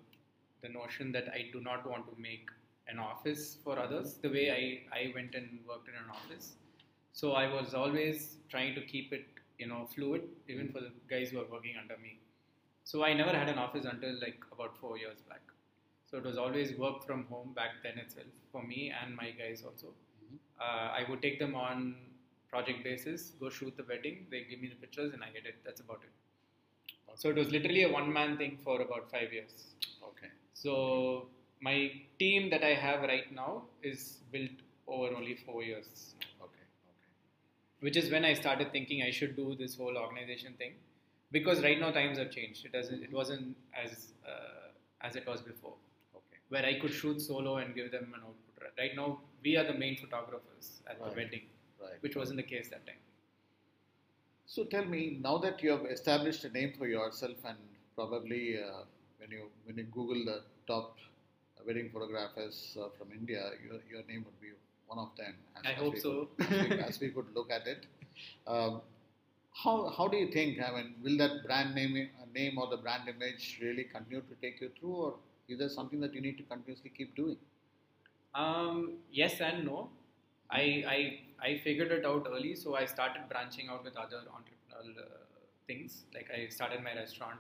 the 0.62 0.68
notion 0.68 1.12
that 1.12 1.28
I 1.38 1.44
do 1.52 1.60
not 1.60 1.86
want 1.92 2.08
to 2.10 2.20
make 2.20 2.48
an 2.88 2.98
office 2.98 3.44
for 3.64 3.78
others 3.84 4.14
the 4.24 4.30
way 4.36 4.44
I, 4.58 4.98
I 5.00 5.12
went 5.14 5.34
and 5.34 5.60
worked 5.68 5.88
in 5.88 5.94
an 5.94 6.10
office. 6.18 6.54
So 7.12 7.32
I 7.32 7.46
was 7.52 7.74
always 7.74 8.36
trying 8.48 8.74
to 8.74 8.82
keep 8.92 9.12
it 9.12 9.26
you 9.58 9.66
know 9.72 9.80
fluid 9.94 10.22
even 10.48 10.70
for 10.72 10.80
the 10.80 10.92
guys 11.14 11.30
who 11.30 11.40
are 11.44 11.50
working 11.56 11.76
under 11.82 11.98
me. 12.06 12.12
So 12.84 13.04
I 13.04 13.12
never 13.14 13.30
had 13.30 13.48
an 13.48 13.58
office 13.58 13.84
until 13.84 14.18
like 14.20 14.40
about 14.52 14.76
four 14.76 14.98
years 14.98 15.20
back. 15.28 15.40
So 16.10 16.18
it 16.18 16.24
was 16.24 16.36
always 16.36 16.76
work 16.76 17.06
from 17.06 17.24
home 17.26 17.52
back 17.54 17.70
then 17.82 17.98
itself 17.98 18.26
for 18.50 18.62
me 18.62 18.92
and 19.02 19.16
my 19.16 19.30
guys 19.30 19.62
also. 19.64 19.94
Uh, 20.60 20.88
I 20.98 21.04
would 21.08 21.22
take 21.22 21.38
them 21.38 21.54
on 21.54 21.94
project 22.50 22.84
basis, 22.84 23.32
go 23.40 23.48
shoot 23.48 23.76
the 23.76 23.84
wedding, 23.84 24.26
they 24.30 24.44
give 24.48 24.60
me 24.60 24.68
the 24.68 24.74
pictures 24.74 25.12
and 25.14 25.22
I 25.24 25.28
edit. 25.28 25.56
That's 25.64 25.80
about 25.80 26.00
it. 26.02 26.10
So 27.14 27.30
it 27.30 27.36
was 27.36 27.50
literally 27.50 27.84
a 27.84 27.92
one 27.92 28.12
man 28.12 28.36
thing 28.36 28.58
for 28.64 28.80
about 28.80 29.10
five 29.10 29.32
years. 29.32 29.74
Okay. 30.02 30.28
So 30.54 31.26
my 31.60 31.92
team 32.18 32.50
that 32.50 32.62
I 32.62 32.74
have 32.74 33.02
right 33.02 33.32
now 33.34 33.62
is 33.82 34.18
built 34.30 34.50
over 34.86 35.14
only 35.14 35.34
four 35.34 35.62
years, 35.62 36.14
Okay. 36.40 36.64
Okay. 36.90 37.10
which 37.80 37.96
is 37.96 38.10
when 38.10 38.24
I 38.24 38.34
started 38.34 38.72
thinking 38.72 39.02
I 39.02 39.10
should 39.10 39.36
do 39.36 39.54
this 39.54 39.76
whole 39.76 39.96
organization 39.96 40.54
thing, 40.58 40.72
because 41.32 41.62
right 41.62 41.80
now 41.80 41.90
times 41.90 42.18
have 42.18 42.30
changed. 42.30 42.64
It 42.66 42.72
doesn't. 42.72 43.02
It 43.02 43.12
wasn't 43.12 43.56
as 43.84 44.12
uh, 44.26 44.70
as 45.08 45.16
it 45.16 45.26
was 45.26 45.40
before, 45.40 45.74
Okay. 46.14 46.38
where 46.48 46.64
I 46.64 46.78
could 46.80 46.92
shoot 46.92 47.20
solo 47.20 47.56
and 47.56 47.74
give 47.74 47.90
them 47.90 48.12
an 48.14 48.20
output. 48.20 48.72
Right 48.78 48.94
now 48.96 49.20
we 49.44 49.56
are 49.56 49.64
the 49.64 49.74
main 49.84 49.96
photographers 49.96 50.80
at 50.86 51.00
Right. 51.00 51.10
the 51.10 51.16
wedding, 51.22 51.46
Right. 51.80 52.00
which 52.00 52.16
wasn't 52.16 52.36
the 52.36 52.48
case 52.54 52.68
that 52.70 52.86
time. 52.86 53.00
So 54.46 54.64
tell 54.64 54.84
me 54.84 55.18
now 55.22 55.38
that 55.38 55.62
you 55.62 55.70
have 55.70 55.86
established 55.86 56.44
a 56.44 56.50
name 56.50 56.72
for 56.78 56.86
yourself 56.86 57.36
and 57.44 57.58
probably 57.96 58.62
uh, 58.62 58.82
when 59.18 59.30
you 59.30 59.48
when 59.64 59.76
you 59.78 59.84
Google 59.84 60.24
the 60.24 60.42
top 60.66 60.96
wedding 61.66 61.90
photographers 61.92 62.76
uh, 62.80 62.88
from 62.98 63.12
India, 63.12 63.50
your, 63.64 63.78
your 63.90 64.02
name 64.08 64.24
would 64.24 64.40
be 64.40 64.48
one 64.86 64.98
of 64.98 65.10
them. 65.16 65.34
As, 65.56 65.62
I 65.64 65.72
as 65.72 65.78
hope 65.78 65.94
we 65.94 66.00
so. 66.00 66.28
Could, 66.38 66.46
as, 66.52 66.68
we, 66.70 66.78
as 66.90 67.00
we 67.00 67.08
could 67.16 67.34
look 67.34 67.50
at 67.50 67.66
it. 67.66 67.86
Um, 68.46 68.80
how, 69.52 69.88
how 69.96 70.08
do 70.08 70.16
you 70.16 70.30
think? 70.32 70.58
I 70.60 70.70
mean, 70.74 70.94
will 71.02 71.16
that 71.18 71.44
brand 71.46 71.74
name 71.74 72.08
name 72.34 72.58
or 72.58 72.68
the 72.68 72.76
brand 72.78 73.08
image 73.08 73.58
really 73.62 73.84
continue 73.84 74.22
to 74.22 74.34
take 74.40 74.60
you 74.60 74.70
through, 74.78 74.94
or 74.94 75.14
is 75.48 75.58
there 75.58 75.68
something 75.68 76.00
that 76.00 76.14
you 76.14 76.20
need 76.20 76.38
to 76.38 76.44
continuously 76.44 76.90
keep 76.96 77.14
doing? 77.14 77.36
Um, 78.34 78.98
yes 79.10 79.40
and 79.40 79.64
no. 79.64 79.90
I, 80.50 80.62
I 80.94 81.20
I 81.48 81.58
figured 81.64 81.92
it 81.92 82.04
out 82.04 82.26
early, 82.30 82.54
so 82.54 82.74
I 82.76 82.84
started 82.86 83.22
branching 83.28 83.68
out 83.68 83.84
with 83.84 83.96
other 83.96 84.22
entrepreneurial 84.38 84.98
uh, 84.98 85.18
things. 85.66 86.04
Like 86.14 86.30
I 86.30 86.48
started 86.48 86.82
my 86.82 86.94
restaurant 86.94 87.38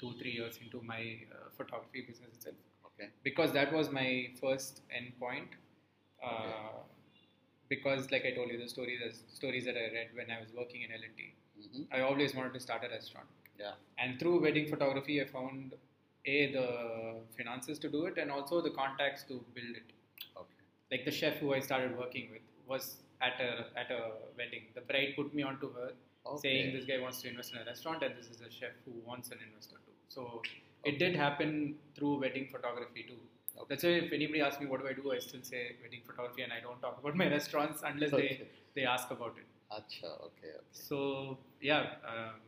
two 0.00 0.12
three 0.18 0.32
years 0.32 0.58
into 0.62 0.82
my 0.82 1.00
uh, 1.32 1.48
photography 1.56 2.02
business 2.02 2.34
itself 2.34 2.56
Okay. 2.86 3.10
because 3.22 3.52
that 3.52 3.72
was 3.72 3.90
my 3.90 4.30
first 4.40 4.82
end 4.90 5.12
point. 5.18 5.48
Uh, 6.22 6.26
Okay. 6.28 6.82
Because, 7.68 8.10
like 8.12 8.24
I 8.24 8.30
told 8.32 8.50
you, 8.50 8.58
the 8.58 8.68
stories 8.68 9.22
stories 9.34 9.64
that 9.64 9.76
I 9.76 9.86
read 9.92 10.10
when 10.14 10.30
I 10.30 10.40
was 10.40 10.52
working 10.56 10.82
in 10.82 10.92
L&T, 10.92 11.34
hmm 11.76 11.94
I 11.96 12.00
always 12.00 12.34
wanted 12.34 12.54
to 12.54 12.60
start 12.60 12.82
a 12.84 12.88
restaurant. 12.88 13.26
Yeah. 13.58 13.72
And 13.98 14.18
through 14.20 14.40
wedding 14.42 14.68
photography, 14.68 15.20
I 15.22 15.26
found 15.26 15.74
a 16.26 16.52
the 16.52 16.68
finances 17.36 17.78
to 17.84 17.88
do 17.88 18.06
it 18.06 18.18
and 18.18 18.30
also 18.30 18.60
the 18.60 18.70
contacts 18.70 19.22
to 19.24 19.34
build 19.58 19.76
it 19.80 19.92
Okay. 20.40 20.62
like 20.90 21.04
the 21.04 21.14
chef 21.18 21.36
who 21.42 21.54
I 21.54 21.60
started 21.60 21.96
working 21.96 22.28
with 22.32 22.42
was 22.72 22.96
at 23.28 23.40
a 23.40 23.52
at 23.82 23.90
a 23.98 24.02
wedding. 24.40 24.64
The 24.74 24.82
bride 24.90 25.14
put 25.20 25.32
me 25.34 25.42
onto 25.42 25.72
her, 25.78 25.88
Okay. 26.26 26.40
saying 26.44 26.74
this 26.76 26.84
guy 26.90 26.98
wants 27.06 27.22
to 27.22 27.28
invest 27.30 27.52
in 27.54 27.58
a 27.62 27.64
restaurant, 27.64 28.02
and 28.02 28.16
this 28.20 28.28
is 28.34 28.40
a 28.48 28.50
chef 28.58 28.74
who 28.84 28.92
wants 29.10 29.30
an 29.30 29.38
investor 29.48 29.76
too. 29.86 29.96
So 30.16 30.42
it 30.84 30.98
did 30.98 31.14
happen 31.24 31.76
through 31.96 32.14
wedding 32.24 32.48
photography 32.54 33.04
too. 33.10 33.20
Okay. 33.56 33.66
That's 33.70 33.84
why 33.84 33.90
if 34.06 34.12
anybody 34.12 34.40
asks 34.46 34.60
me 34.60 34.66
what 34.72 34.80
do 34.82 34.88
I 34.88 34.92
do, 34.92 35.12
I 35.12 35.18
still 35.20 35.44
say 35.52 35.62
wedding 35.84 36.02
photography, 36.08 36.42
and 36.42 36.52
I 36.52 36.60
don't 36.60 36.80
talk 36.86 36.98
about 37.02 37.16
my 37.22 37.28
restaurants 37.38 37.82
unless 37.92 38.12
Okay. 38.12 38.28
they 38.28 38.48
they 38.80 38.86
ask 38.96 39.10
about 39.18 39.36
it. 39.44 39.46
Acha, 39.70 40.10
okay, 40.28 40.52
okay. 40.58 40.72
So 40.72 41.38
yeah. 41.60 41.94
Um, 42.06 42.40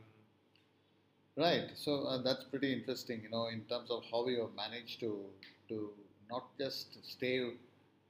Right. 1.37 1.71
So 1.77 2.03
uh, 2.03 2.21
that's 2.23 2.43
pretty 2.45 2.73
interesting, 2.73 3.21
you 3.23 3.31
know, 3.31 3.47
in 3.47 3.61
terms 3.67 3.91
of 3.93 4.03
how 4.11 4.27
you 4.27 4.41
have 4.41 4.55
managed 4.57 4.99
to 5.01 5.25
to 5.69 5.91
not 6.29 6.47
just 6.59 6.99
stay 7.09 7.53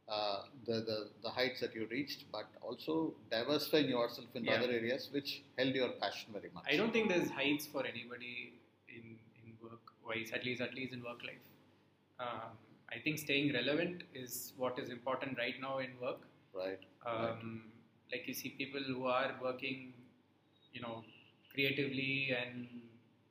uh, 0.09 0.43
the, 0.67 0.77
the 0.89 1.09
the 1.23 1.29
heights 1.29 1.61
that 1.61 1.75
you 1.75 1.87
reached, 1.91 2.25
but 2.33 2.47
also 2.63 3.13
diversifying 3.31 3.89
yourself 3.91 4.29
in 4.35 4.45
Yeah. 4.47 4.55
other 4.55 4.71
areas 4.73 5.11
which 5.13 5.43
held 5.59 5.75
your 5.75 5.91
passion 6.05 6.33
very 6.33 6.51
much. 6.55 6.65
I 6.73 6.77
don't 6.79 6.91
think 6.93 7.11
there's 7.11 7.29
heights 7.29 7.67
for 7.67 7.85
anybody 7.85 8.55
in, 8.89 9.19
in 9.45 9.53
work 9.63 9.93
wise, 10.07 10.31
at 10.33 10.47
least 10.47 10.63
at 10.63 10.75
least 10.75 10.95
in 10.95 11.03
work 11.03 11.23
life. 11.23 11.45
Um, 12.19 12.57
I 12.91 12.99
think 12.99 13.19
staying 13.19 13.53
relevant 13.53 14.05
is 14.15 14.55
what 14.57 14.79
is 14.79 14.89
important 14.89 15.37
right 15.37 15.61
now 15.61 15.79
in 15.79 15.91
work. 16.01 16.21
Right. 16.55 16.81
Um, 17.05 17.65
Like 18.13 18.27
you 18.27 18.35
see 18.35 18.51
people 18.51 18.81
who 18.87 19.07
are 19.07 19.35
working, 19.43 19.93
you 20.73 20.81
know, 20.81 21.05
creatively 21.53 22.35
and 22.41 22.69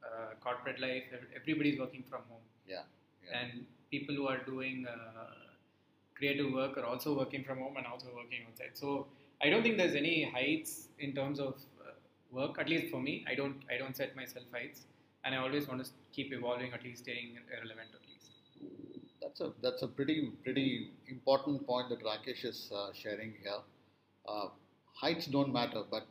uh, 0.04 0.34
corporate 0.42 0.80
life. 0.80 1.04
ev- 1.14 1.28
Everybody's 1.36 1.80
working 1.80 2.04
from 2.10 2.22
home, 2.30 2.46
Yeah. 2.68 2.84
Yeah. 3.26 3.40
and 3.40 3.66
people 3.92 4.16
who 4.16 4.28
are 4.28 4.40
doing 4.40 4.86
uh, 4.88 5.34
creative 6.16 6.52
work 6.54 6.78
are 6.78 6.86
also 6.86 7.18
working 7.18 7.44
from 7.44 7.60
home 7.60 7.78
and 7.78 7.86
also 7.88 8.08
working 8.16 8.42
outside. 8.48 8.72
So 8.74 9.08
I 9.42 9.50
don't 9.50 9.64
think 9.64 9.78
there's 9.78 9.96
any 9.96 10.24
heights 10.30 10.88
in 11.00 11.14
terms 11.14 11.40
of 11.40 11.56
uh, 11.86 11.92
work. 12.32 12.58
At 12.60 12.70
least 12.70 12.92
for 12.92 13.02
me, 13.02 13.26
I 13.28 13.36
don't 13.36 13.58
I 13.74 13.78
don't 13.78 13.96
set 13.96 14.16
myself 14.16 14.46
heights, 14.52 14.86
and 15.24 15.36
I 15.36 15.38
always 15.40 15.68
want 15.68 15.84
to 15.86 15.90
keep 16.12 16.34
evolving, 16.34 16.74
at 16.74 16.84
least 16.84 17.04
staying 17.04 17.38
relevant 17.52 17.90
at 18.00 18.06
least. 18.10 18.32
That's 19.22 19.42
a 19.42 19.52
that's 19.62 19.82
a 19.84 19.88
pretty 19.88 20.32
pretty 20.44 20.92
important 21.08 21.66
point 21.68 21.90
that 21.90 22.04
Rakesh 22.04 22.46
is 22.46 22.72
uh, 22.74 22.90
sharing 22.94 23.34
here. 23.44 23.62
Heights 25.02 25.28
don't 25.28 25.54
matter, 25.54 25.84
but 25.96 26.08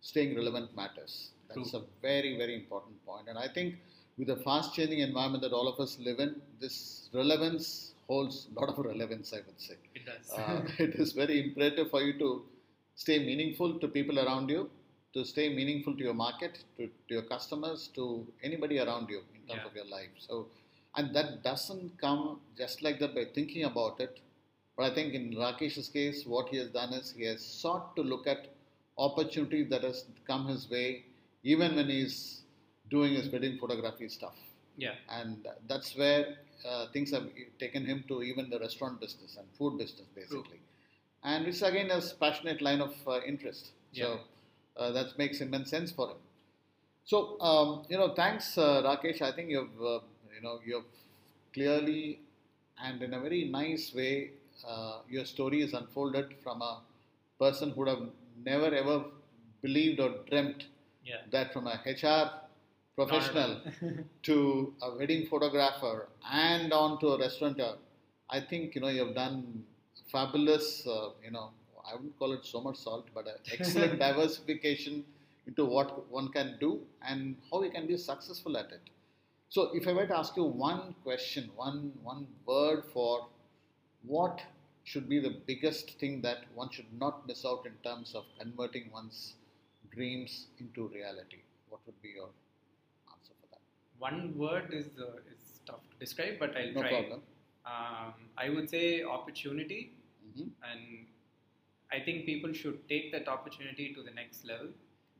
staying 0.00 0.36
relevant 0.36 0.74
matters. 0.76 1.30
That's 1.48 1.70
True. 1.70 1.80
a 1.80 1.84
very 2.02 2.36
very 2.36 2.54
important 2.54 3.04
point. 3.06 3.26
point, 3.26 3.28
and 3.30 3.38
I 3.38 3.48
think 3.52 3.76
with 4.18 4.28
the 4.28 4.36
fast 4.36 4.74
changing 4.74 5.00
environment 5.00 5.42
that 5.42 5.52
all 5.52 5.68
of 5.72 5.78
us 5.84 5.98
live 6.08 6.18
in, 6.20 6.32
this 6.60 7.08
relevance 7.14 7.94
holds 8.06 8.36
a 8.50 8.60
lot 8.60 8.68
of 8.72 8.78
relevance. 8.84 9.32
I 9.32 9.40
would 9.46 9.60
say. 9.60 9.74
It 9.94 10.04
does. 10.06 10.30
Uh, 10.38 10.60
it 10.86 10.94
is 11.04 11.12
very 11.12 11.36
imperative 11.44 11.90
for 11.90 12.02
you 12.02 12.14
to 12.24 12.28
stay 12.96 13.18
meaningful 13.30 13.78
to 13.78 13.88
people 13.88 14.18
around 14.24 14.50
you, 14.50 14.70
to 15.14 15.24
stay 15.24 15.48
meaningful 15.54 15.94
to 15.96 16.02
your 16.08 16.14
market, 16.14 16.58
to, 16.76 16.86
to 16.86 17.14
your 17.16 17.22
customers, 17.34 17.88
to 17.94 18.26
anybody 18.42 18.78
around 18.78 19.08
you 19.08 19.22
in 19.34 19.40
terms 19.48 19.60
Yeah. 19.64 19.68
of 19.70 19.74
your 19.80 19.86
life. 19.86 20.14
So, 20.18 20.46
and 20.96 21.14
that 21.16 21.42
doesn't 21.42 21.98
come 21.98 22.40
just 22.56 22.82
like 22.82 22.98
that 23.00 23.14
by 23.14 23.24
thinking 23.34 23.64
about 23.64 24.00
it. 24.00 24.20
But 24.78 24.92
I 24.92 24.94
think 24.94 25.12
in 25.12 25.32
Rakesh's 25.32 25.88
case, 25.88 26.24
what 26.24 26.48
he 26.48 26.56
has 26.58 26.68
done 26.68 26.92
is 26.92 27.10
he 27.10 27.24
has 27.24 27.44
sought 27.44 27.96
to 27.96 28.02
look 28.02 28.28
at 28.28 28.46
opportunities 28.96 29.68
that 29.70 29.82
has 29.82 30.04
come 30.24 30.46
his 30.46 30.70
way, 30.70 31.04
even 31.42 31.74
when 31.74 31.88
he's 31.88 32.42
doing 32.88 33.14
his 33.14 33.28
wedding 33.28 33.58
photography 33.58 34.08
stuff. 34.08 34.36
Yeah. 34.76 34.94
and 35.10 35.48
that's 35.66 35.96
where 35.96 36.36
uh, 36.64 36.86
things 36.92 37.10
have 37.10 37.24
taken 37.58 37.84
him 37.84 38.04
to 38.06 38.22
even 38.22 38.48
the 38.48 38.60
restaurant 38.60 39.00
business 39.00 39.36
and 39.36 39.46
food 39.58 39.76
business 39.76 40.06
basically. 40.14 40.60
And 41.24 41.46
it's 41.48 41.62
again 41.62 41.90
a 41.90 42.00
passionate 42.20 42.62
line 42.62 42.80
of 42.80 42.94
uh, 43.04 43.20
interest. 43.26 43.72
So 43.92 44.20
uh, 44.76 44.92
that 44.92 45.18
makes 45.18 45.40
immense 45.40 45.70
sense 45.70 45.90
for 45.90 46.10
him. 46.10 46.18
So 47.04 47.40
um, 47.40 47.86
you 47.88 47.98
know 47.98 48.14
thanks 48.14 48.56
uh, 48.56 48.82
rakesh. 48.84 49.20
I 49.20 49.32
think 49.32 49.50
you've 49.50 49.82
uh, 49.82 49.98
you 50.32 50.42
know 50.44 50.60
you've 50.64 50.84
clearly 51.52 52.20
and 52.80 53.02
in 53.02 53.14
a 53.14 53.20
very 53.20 53.44
nice 53.46 53.92
way 53.92 54.30
uh, 54.66 54.98
your 55.08 55.24
story 55.24 55.62
is 55.62 55.72
unfolded 55.74 56.34
from 56.42 56.62
a 56.62 56.80
person 57.38 57.70
who 57.70 57.80
would 57.80 57.88
have 57.88 58.02
never 58.44 58.74
ever 58.74 59.04
believed 59.62 60.00
or 60.00 60.10
dreamt 60.30 60.66
Yeah. 61.10 61.20
that 61.34 61.52
from 61.52 61.66
a 61.72 61.76
hr 61.90 62.24
professional 62.96 63.52
to 64.28 64.74
a 64.82 64.88
wedding 64.96 65.26
photographer 65.26 66.08
and 66.46 66.72
on 66.72 66.98
to 67.00 67.08
a 67.14 67.18
restaurateur, 67.18 67.76
I 68.28 68.40
think 68.40 68.74
you 68.74 68.80
know 68.82 68.88
you 68.88 69.04
have 69.06 69.14
done 69.14 69.64
fabulous. 70.12 70.86
Uh, 70.86 71.10
you 71.24 71.30
know, 71.30 71.50
I 71.88 71.94
wouldn't 71.94 72.18
call 72.18 72.32
it 72.32 72.44
so 72.44 72.60
much 72.60 72.76
salt, 72.76 73.06
but 73.14 73.26
an 73.26 73.38
excellent 73.52 73.98
diversification 74.06 75.04
into 75.46 75.64
what 75.64 76.10
one 76.10 76.28
can 76.30 76.56
do 76.60 76.80
and 77.02 77.36
how 77.50 77.60
we 77.62 77.70
can 77.70 77.86
be 77.86 77.96
successful 77.96 78.56
at 78.56 78.70
it. 78.72 78.82
So, 79.50 79.70
if 79.74 79.86
I 79.88 79.92
were 79.92 80.06
to 80.06 80.16
ask 80.18 80.36
you 80.36 80.44
one 80.44 80.94
question, 81.04 81.50
one 81.56 81.92
one 82.02 82.26
word 82.46 82.84
for 82.92 83.28
what 84.14 84.40
should 84.84 85.08
be 85.08 85.18
the 85.20 85.30
biggest 85.46 85.90
thing 86.00 86.20
that 86.22 86.44
one 86.54 86.70
should 86.70 86.92
not 87.00 87.26
miss 87.26 87.44
out 87.44 87.66
in 87.66 87.74
terms 87.88 88.14
of 88.14 88.24
converting 88.38 88.90
one's 88.92 89.34
dreams 89.94 90.46
into 90.58 90.88
reality, 90.88 91.40
what 91.68 91.80
would 91.86 92.00
be 92.02 92.10
your 92.16 92.28
answer 93.12 93.34
for 93.40 93.48
that? 93.52 93.60
One 93.98 94.36
word 94.38 94.72
is 94.72 94.86
uh, 94.98 95.10
is 95.34 95.60
tough 95.66 95.82
to 95.92 95.98
describe, 96.04 96.38
but 96.38 96.56
I'll 96.56 96.72
No 96.72 96.80
try. 96.82 96.90
problem. 96.96 97.22
Um, 97.66 98.14
I 98.38 98.48
would 98.48 98.70
say 98.70 99.02
opportunity, 99.02 99.80
hmm 100.34 100.48
and 100.72 101.06
I 101.92 102.00
think 102.06 102.24
people 102.26 102.52
should 102.52 102.78
take 102.88 103.12
that 103.12 103.28
opportunity 103.28 103.92
to 103.94 104.02
the 104.08 104.14
next 104.20 104.44
level 104.52 104.68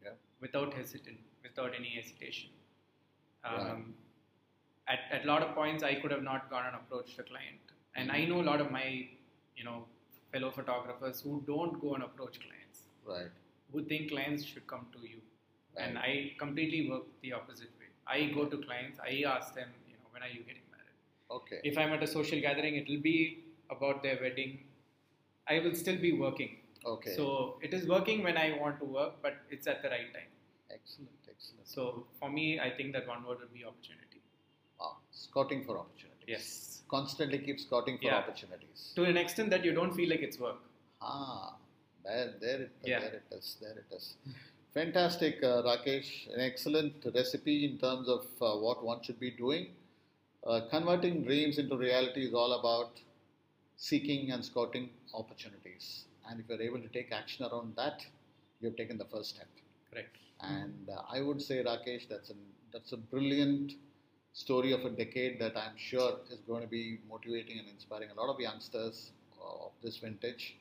Yeah. 0.04 0.16
without 0.46 0.74
hesitant, 0.80 1.18
without 1.48 1.74
any 1.82 1.90
hesitation. 2.00 2.50
Um. 3.44 3.94
At 4.92 5.00
at 5.14 5.24
a 5.24 5.28
lot 5.28 5.42
of 5.46 5.54
points, 5.54 5.82
I 5.86 5.94
could 6.02 6.12
have 6.16 6.22
not 6.26 6.48
gone 6.52 6.66
and 6.66 6.76
approached 6.76 7.18
a 7.22 7.24
client, 7.30 7.72
and 7.96 8.10
I 8.12 8.24
know 8.24 8.40
a 8.40 8.46
lot 8.50 8.60
of 8.60 8.70
my, 8.70 9.08
you 9.56 9.64
know, 9.64 9.84
fellow 10.32 10.50
photographers 10.50 11.20
who 11.20 11.42
don't 11.46 11.80
go 11.80 11.94
and 11.94 12.02
approach 12.04 12.38
clients, 12.40 12.82
Right. 13.04 13.30
who 13.72 13.82
think 13.84 14.10
clients 14.10 14.44
should 14.44 14.66
come 14.66 14.86
to 14.92 15.08
you, 15.08 15.20
and 15.76 15.98
I 15.98 16.32
completely 16.38 16.90
work 16.90 17.04
the 17.22 17.32
opposite 17.32 17.70
way. 17.80 17.86
I 18.06 18.26
go 18.34 18.46
to 18.46 18.56
clients, 18.58 18.98
I 19.00 19.22
ask 19.26 19.54
them, 19.54 19.68
you 19.88 19.94
know, 19.94 20.08
when 20.12 20.22
are 20.22 20.28
you 20.28 20.40
getting 20.40 20.66
married? 20.70 20.96
Okay. 21.30 21.60
If 21.64 21.76
I'm 21.78 21.92
at 21.92 22.02
a 22.02 22.06
social 22.06 22.40
gathering, 22.40 22.76
it 22.76 22.88
will 22.88 23.00
be 23.00 23.44
about 23.70 24.02
their 24.02 24.18
wedding. 24.20 24.64
I 25.46 25.58
will 25.60 25.74
still 25.74 25.98
be 26.08 26.12
working. 26.12 26.56
okay. 26.86 27.14
So 27.16 27.24
it 27.66 27.74
is 27.76 27.86
working 27.88 28.22
when 28.22 28.36
I 28.38 28.56
want 28.58 28.78
to 28.80 28.84
work, 28.84 29.14
but 29.22 29.36
it's 29.50 29.66
at 29.66 29.82
the 29.82 29.88
right 29.94 30.10
time. 30.16 30.30
excellent. 30.70 31.10
Excellent. 31.30 31.66
So 31.72 32.06
for 32.20 32.28
me, 32.30 32.44
I 32.60 32.70
think 32.76 32.92
that 32.94 33.06
one 33.06 33.24
word 33.26 33.38
would 33.40 33.52
be 33.54 33.64
opportunity. 33.64 34.07
Scouting 35.10 35.64
for 35.64 35.78
opportunities. 35.78 36.24
Yes. 36.26 36.82
Constantly 36.88 37.38
keep 37.38 37.58
scouting 37.60 37.98
for 37.98 38.04
Yeah. 38.04 38.18
opportunities. 38.18 38.92
To 38.96 39.04
an 39.04 39.16
extent 39.16 39.50
that 39.50 39.64
you 39.64 39.72
don't 39.72 39.94
feel 39.94 40.08
like 40.08 40.20
it's 40.20 40.38
work. 40.38 40.60
Ah, 41.00 41.56
there, 42.04 42.34
there, 42.40 42.62
it, 42.62 42.70
Yeah. 42.84 43.00
there 43.00 43.14
it 43.14 43.24
is. 43.38 43.56
There 43.60 43.76
it 43.78 43.94
is. 43.94 44.16
Fantastic, 44.74 45.42
uh, 45.42 45.62
Rakesh. 45.62 46.32
An 46.32 46.40
excellent 46.40 47.04
recipe 47.14 47.64
in 47.64 47.78
terms 47.78 48.08
of 48.08 48.26
uh, 48.40 48.56
what 48.58 48.82
one 48.84 49.02
should 49.02 49.18
be 49.18 49.30
doing. 49.30 49.74
Uh, 50.46 50.60
converting 50.70 51.24
dreams 51.24 51.58
into 51.58 51.76
reality 51.76 52.26
is 52.28 52.32
all 52.34 52.52
about 52.60 53.00
seeking 53.76 54.30
and 54.30 54.44
scouting 54.44 54.90
opportunities. 55.14 56.04
And 56.28 56.40
if 56.40 56.48
you're 56.48 56.62
able 56.62 56.80
to 56.80 56.88
take 56.88 57.10
action 57.12 57.44
around 57.46 57.74
that, 57.76 58.06
you've 58.60 58.76
taken 58.76 58.98
the 58.98 59.04
first 59.06 59.30
step. 59.34 59.48
Correct. 59.90 60.16
And 60.40 60.88
uh, 60.88 61.02
I 61.10 61.20
would 61.22 61.42
say, 61.42 61.64
Rakesh, 61.64 62.08
that's 62.08 62.30
a 62.30 62.34
that's 62.72 62.92
a 62.92 62.96
brilliant 62.96 63.72
story 64.42 64.72
of 64.76 64.84
a 64.84 64.90
decade 64.90 65.40
that 65.40 65.56
I'm 65.62 65.76
sure 65.76 66.12
is 66.32 66.40
going 66.50 66.62
to 66.62 66.68
be 66.68 66.82
motivating 67.12 67.58
and 67.58 67.68
inspiring 67.68 68.10
a 68.10 68.20
lot 68.20 68.32
of 68.34 68.40
youngsters 68.40 69.10
uh, 69.40 69.66
of 69.66 69.72
this 69.82 69.96
vintage 69.98 70.56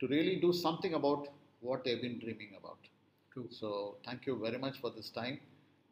to 0.00 0.06
really 0.08 0.36
do 0.40 0.52
something 0.52 0.94
about 0.94 1.28
what 1.60 1.84
they've 1.84 2.02
been 2.02 2.18
dreaming 2.18 2.52
about. 2.58 2.78
True. 3.32 3.48
So, 3.50 3.96
thank 4.06 4.26
you 4.26 4.38
very 4.42 4.58
much 4.58 4.78
for 4.80 4.90
this 4.90 5.08
time. 5.10 5.40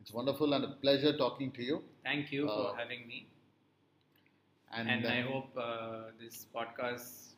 It's 0.01 0.13
wonderful 0.13 0.53
and 0.53 0.65
a 0.65 0.73
pleasure 0.85 1.17
talking 1.17 1.51
to 1.53 1.63
you. 1.63 1.83
Thank 2.05 2.33
you 2.33 2.49
Uh, 2.49 2.57
for 2.57 2.77
having 2.77 3.07
me. 3.09 3.27
And, 4.75 4.89
And, 4.91 5.07
uh, 5.07 5.09
I 5.11 5.21
hope 5.23 5.57
uh, 5.57 6.11
this 6.21 6.47
podcast 6.55 7.35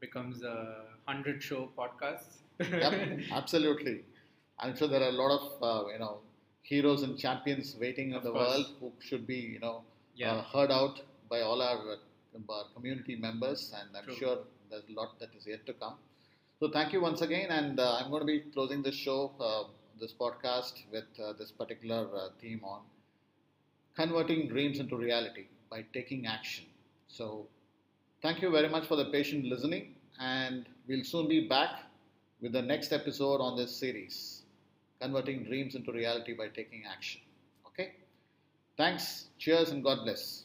becomes 0.00 0.42
a 0.42 0.56
100 1.04 1.42
show 1.42 1.62
podcast. 1.78 2.38
yep, 2.60 3.20
absolutely. 3.32 4.04
I'm 4.58 4.76
sure 4.76 4.88
there 4.88 5.02
are 5.02 5.08
a 5.16 5.18
lot 5.22 5.32
of 5.38 5.62
uh, 5.70 5.88
you 5.92 5.98
know 5.98 6.20
heroes 6.62 7.02
and 7.02 7.18
champions 7.18 7.76
waiting 7.80 8.12
in 8.12 8.22
the 8.22 8.30
course. 8.32 8.48
world 8.56 8.66
who 8.80 8.92
should 9.08 9.26
be 9.26 9.36
you 9.54 9.58
know 9.58 9.76
Yeah. 10.14 10.32
uh, 10.34 10.42
heard 10.52 10.70
out 10.70 11.00
by 11.28 11.40
all 11.40 11.60
our, 11.62 11.80
uh, 11.94 12.52
our 12.56 12.64
community 12.74 13.16
members, 13.16 13.72
and 13.78 13.96
I'm 13.96 14.04
True. 14.04 14.16
sure 14.16 14.38
there's 14.70 14.88
a 14.88 14.92
lot 15.00 15.18
that 15.20 15.34
is 15.38 15.46
yet 15.46 15.64
to 15.66 15.72
come. 15.74 15.96
So 16.60 16.68
thank 16.70 16.92
you 16.92 17.00
once 17.00 17.22
again, 17.22 17.50
and 17.50 17.80
uh, 17.80 17.94
I'm 17.98 18.10
going 18.10 18.20
to 18.20 18.26
be 18.26 18.40
closing 18.56 18.82
this 18.82 18.94
show, 18.94 19.32
uh, 19.40 19.64
this 20.00 20.12
podcast, 20.12 20.74
with 20.92 21.08
uh, 21.22 21.32
this 21.38 21.50
particular 21.50 22.02
uh, 22.16 22.28
theme 22.40 22.60
on 22.64 22.82
converting 23.94 24.48
dreams 24.48 24.78
into 24.78 24.96
reality 24.96 25.46
by 25.70 25.84
taking 25.92 26.26
action. 26.26 26.64
So 27.08 27.46
thank 28.22 28.40
you 28.42 28.50
very 28.50 28.68
much 28.68 28.86
for 28.86 28.96
the 28.96 29.06
patient 29.06 29.44
listening, 29.46 29.94
and 30.20 30.66
we'll 30.86 31.04
soon 31.04 31.28
be 31.28 31.48
back 31.48 31.84
with 32.40 32.52
the 32.52 32.62
next 32.62 32.92
episode 32.92 33.40
on 33.40 33.56
this 33.56 33.74
series, 33.76 34.41
converting 35.02 35.44
dreams 35.44 35.74
into 35.74 35.92
reality 35.92 36.32
by 36.32 36.48
taking 36.48 36.84
action. 36.90 37.20
Okay. 37.66 37.92
Thanks. 38.76 39.26
Cheers 39.38 39.70
and 39.70 39.82
God 39.82 40.04
bless. 40.04 40.44